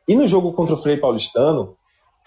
[0.06, 1.76] E no jogo contra o Frei Paulistano,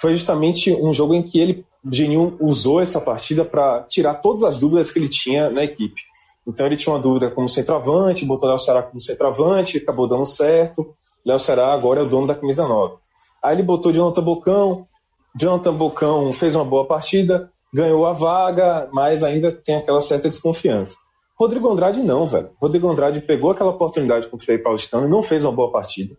[0.03, 4.57] foi justamente um jogo em que ele, Geninho, usou essa partida para tirar todas as
[4.57, 6.01] dúvidas que ele tinha na equipe.
[6.45, 10.93] Então ele tinha uma dúvida como centroavante, botou Léo Ceará como centroavante, acabou dando certo.
[11.25, 12.95] Léo Ceará agora é o dono da camisa 9.
[13.41, 14.85] Aí ele botou Jonathan Bocão,
[15.33, 20.97] Jonathan Bocão fez uma boa partida, ganhou a vaga, mas ainda tem aquela certa desconfiança.
[21.33, 22.49] Rodrigo Andrade não, velho.
[22.61, 26.13] Rodrigo Andrade pegou aquela oportunidade contra o Frei Paulistano e não fez uma boa partida.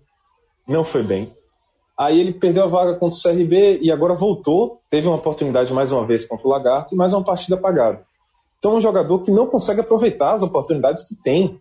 [0.66, 1.34] Não foi bem.
[1.98, 5.92] Aí ele perdeu a vaga contra o CRB e agora voltou, teve uma oportunidade mais
[5.92, 8.04] uma vez contra o Lagarto e mais uma partida apagada.
[8.58, 11.60] Então é um jogador que não consegue aproveitar as oportunidades que tem.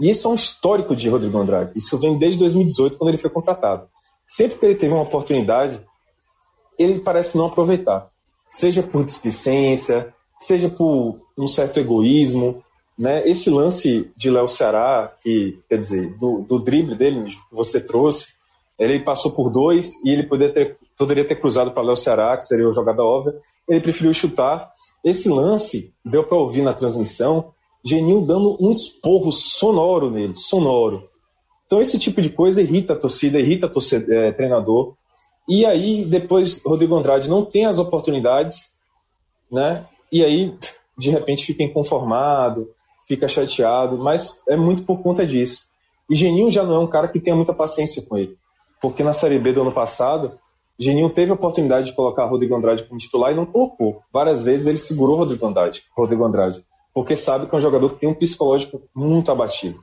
[0.00, 1.72] E isso é um histórico de Rodrigo Andrade.
[1.74, 3.88] Isso vem desde 2018, quando ele foi contratado.
[4.26, 5.80] Sempre que ele teve uma oportunidade,
[6.78, 8.08] ele parece não aproveitar.
[8.48, 12.62] Seja por displicência, seja por um certo egoísmo,
[12.96, 13.26] né?
[13.28, 18.33] Esse lance de Léo Ceará, que quer dizer, do, do drible dele que você trouxe,
[18.78, 22.46] ele passou por dois e ele poderia ter, poderia ter cruzado para Léo Ceará, que
[22.46, 23.34] seria a jogada óbvia.
[23.68, 24.68] Ele preferiu chutar.
[25.04, 27.52] Esse lance deu para ouvir na transmissão,
[27.84, 31.08] Genil dando um esporro sonoro nele, sonoro.
[31.66, 34.94] Então esse tipo de coisa irrita a torcida, irrita o é, treinador.
[35.48, 38.78] E aí depois Rodrigo Andrade não tem as oportunidades,
[39.52, 39.84] né?
[40.10, 40.54] E aí
[40.96, 42.70] de repente fica inconformado,
[43.06, 45.68] fica chateado, mas é muito por conta disso.
[46.08, 48.36] E Geninho já não é um cara que tenha muita paciência com ele,
[48.80, 50.38] porque na Série B do ano passado,
[50.78, 54.02] Geninho teve a oportunidade de colocar Rodrigo Andrade como titular e não colocou.
[54.12, 58.00] Várias vezes ele segurou Rodrigo Andrade, Rodrigo Andrade, porque sabe que é um jogador que
[58.00, 59.78] tem um psicológico muito abatido.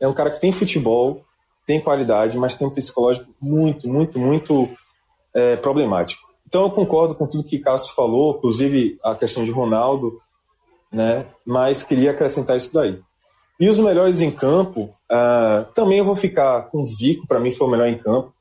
[0.00, 1.24] É um cara que tem futebol,
[1.64, 4.68] tem qualidade, mas tem um psicológico muito, muito, muito
[5.34, 6.26] é, problemático.
[6.46, 10.20] Então eu concordo com tudo que Cássio falou, inclusive a questão de Ronaldo,
[10.92, 11.26] né?
[11.44, 13.00] Mas queria acrescentar isso daí.
[13.58, 17.52] E os melhores em campo, uh, também eu vou ficar com o Vico, para mim
[17.52, 18.32] foi o melhor em campo.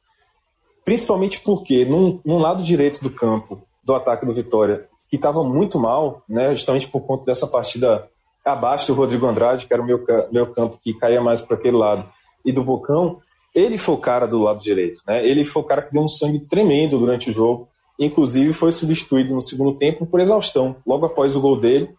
[0.84, 5.80] Principalmente porque, num, num lado direito do campo, do ataque do Vitória, que estava muito
[5.80, 8.08] mal, né, justamente por conta dessa partida
[8.46, 11.78] abaixo do Rodrigo Andrade, que era o meu, meu campo que caía mais para aquele
[11.78, 12.08] lado,
[12.46, 13.20] e do Bocão,
[13.54, 15.02] ele foi o cara do lado direito.
[15.08, 15.26] Né?
[15.26, 17.68] Ele foi o cara que deu um sangue tremendo durante o jogo,
[18.00, 20.76] inclusive foi substituído no segundo tempo por exaustão.
[20.86, 21.90] Logo após o gol dele,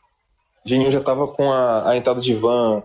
[0.65, 2.83] Geninho já estava com a, a, entrada de Van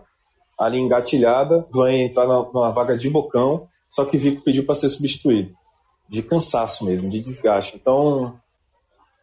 [0.61, 4.89] ali engatilhada, Van ia entrar numa vaga de bocão, só que Vico pediu para ser
[4.89, 5.53] substituído.
[6.07, 7.75] De cansaço mesmo, de desgaste.
[7.75, 8.35] Então,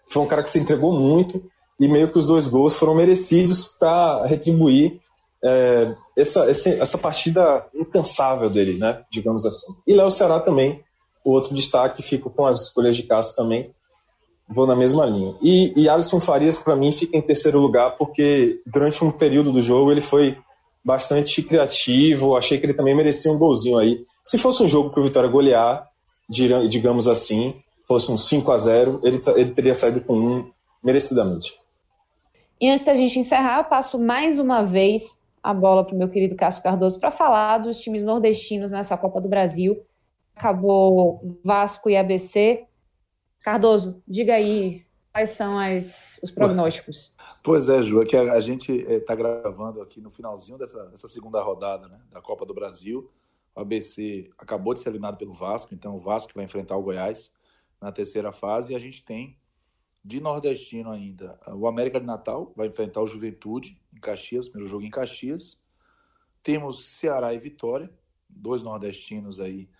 [0.08, 1.42] foi um cara que se entregou muito
[1.78, 5.00] e meio que os dois gols foram merecidos para retribuir
[5.44, 9.02] é, essa, essa partida incansável dele, né?
[9.10, 9.72] Digamos assim.
[9.86, 10.82] E Léo Ceará também,
[11.24, 13.70] o outro destaque, fico com as escolhas de Cássio também
[14.48, 15.34] vou na mesma linha.
[15.42, 19.60] E, e Alisson Farias, para mim, fica em terceiro lugar, porque durante um período do
[19.60, 20.38] jogo ele foi
[20.84, 22.36] bastante criativo.
[22.36, 24.04] Achei que ele também merecia um golzinho aí.
[24.24, 25.88] Se fosse um jogo para o Vitória golear,
[26.28, 27.54] digamos assim,
[27.86, 30.50] fosse um 5 a 0 ele, ele teria saído com um
[30.84, 31.54] merecidamente.
[32.60, 36.08] E antes da gente encerrar, eu passo mais uma vez a bola para o meu
[36.08, 39.80] querido Cássio Cardoso para falar dos times nordestinos nessa Copa do Brasil.
[40.34, 42.64] Acabou Vasco e ABC.
[43.40, 47.14] Cardoso, diga aí quais são as, os prognósticos.
[47.48, 51.08] Pois é, Ju, é que a, gente está eh, gravando aqui no finalzinho dessa, dessa
[51.08, 53.10] segunda rodada né, da Copa do Brasil.
[53.56, 57.32] O ABC acabou de ser eliminado pelo Vasco, então o Vasco vai enfrentar o Goiás
[57.80, 58.74] na terceira fase.
[58.74, 59.38] E a gente tem
[60.04, 64.84] de nordestino ainda o América de Natal, vai enfrentar o Juventude em Caxias, primeiro jogo
[64.84, 65.58] em Caxias.
[66.42, 67.90] Temos Ceará e Vitória,
[68.28, 69.70] dois nordestinos aí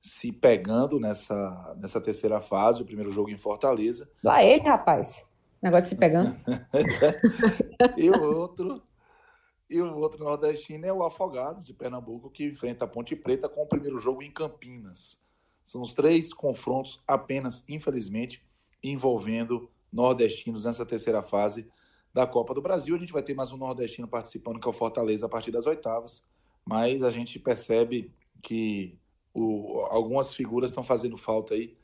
[0.00, 4.08] se pegando nessa, nessa terceira fase, o primeiro jogo em Fortaleza.
[4.22, 5.28] Lá ele, rapaz.
[5.62, 6.36] Negócio de se pegando.
[7.96, 8.82] e o outro
[9.68, 13.62] e o outro nordestino é o Afogados de Pernambuco, que enfrenta a Ponte Preta com
[13.62, 15.20] o primeiro jogo em Campinas.
[15.64, 18.46] São os três confrontos apenas, infelizmente,
[18.80, 21.68] envolvendo nordestinos nessa terceira fase
[22.14, 22.94] da Copa do Brasil.
[22.94, 25.66] A gente vai ter mais um nordestino participando, que é o Fortaleza, a partir das
[25.66, 26.24] oitavas.
[26.64, 28.96] Mas a gente percebe que
[29.34, 31.76] o, algumas figuras estão fazendo falta aí.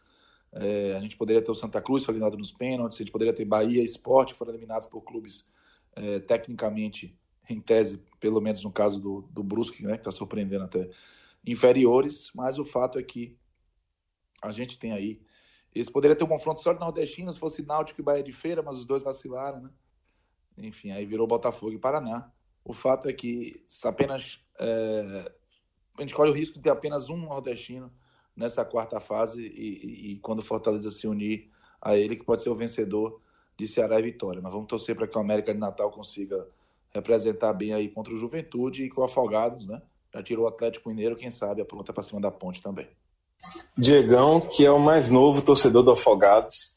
[0.54, 3.32] É, a gente poderia ter o Santa Cruz, foi eliminado nos pênaltis, a gente poderia
[3.32, 5.50] ter Bahia e Esporte, foram eliminados por clubes
[5.96, 10.64] é, tecnicamente, em tese, pelo menos no caso do, do Brusque, né, que está surpreendendo
[10.64, 10.88] até,
[11.44, 13.36] inferiores, mas o fato é que
[14.40, 15.20] a gente tem aí.
[15.74, 18.76] Esse poderia ter um confronto só de nordestinos, fosse Náutico e Bahia de Feira, mas
[18.76, 19.70] os dois vacilaram, né?
[20.58, 22.30] Enfim, aí virou Botafogo e Paraná.
[22.64, 25.32] O fato é que apenas é,
[25.98, 27.92] a gente corre o risco de ter apenas um nordestino
[28.36, 32.42] nessa quarta fase e, e, e quando o Fortaleza se unir a ele, que pode
[32.42, 33.20] ser o vencedor
[33.58, 34.40] de Ceará e Vitória.
[34.42, 36.46] Mas vamos torcer para que o América de Natal consiga
[36.90, 39.80] representar bem aí contra o Juventude e com o Afogados, né?
[40.14, 42.86] Já tirou o Atlético Mineiro, quem sabe apronta para cima da ponte também.
[43.76, 46.76] Diegão, que é o mais novo torcedor do Afogados.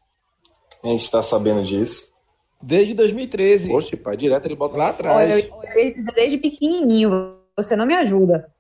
[0.84, 2.14] A gente está sabendo disso.
[2.62, 3.70] Desde 2013.
[3.70, 5.32] Poxa, pai, direto ele bota lá atrás.
[5.32, 7.38] Olha, eu, desde pequenininho.
[7.56, 8.52] Você não me ajuda.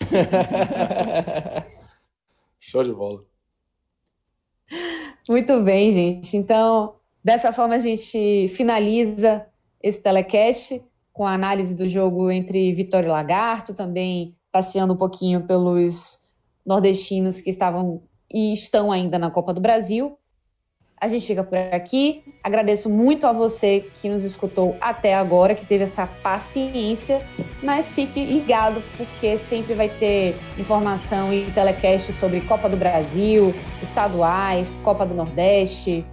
[2.62, 3.24] Show de bola.
[5.28, 6.36] Muito bem, gente.
[6.36, 9.44] Então, dessa forma a gente finaliza
[9.82, 10.82] esse telecast
[11.12, 16.22] com a análise do jogo entre Vitória e Lagarto, também passeando um pouquinho pelos
[16.64, 20.16] nordestinos que estavam e estão ainda na Copa do Brasil.
[21.02, 22.22] A gente fica por aqui.
[22.44, 27.20] Agradeço muito a você que nos escutou até agora, que teve essa paciência,
[27.60, 34.80] mas fique ligado porque sempre vai ter informação e telecast sobre Copa do Brasil, estaduais,
[34.84, 36.06] Copa do Nordeste,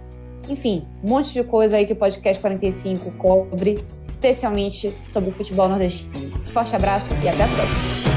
[0.48, 5.68] enfim, um monte de coisa aí que o podcast 45 cobre, especialmente sobre o futebol
[5.68, 6.36] nordestino.
[6.46, 8.09] Forte abraço e até a próxima.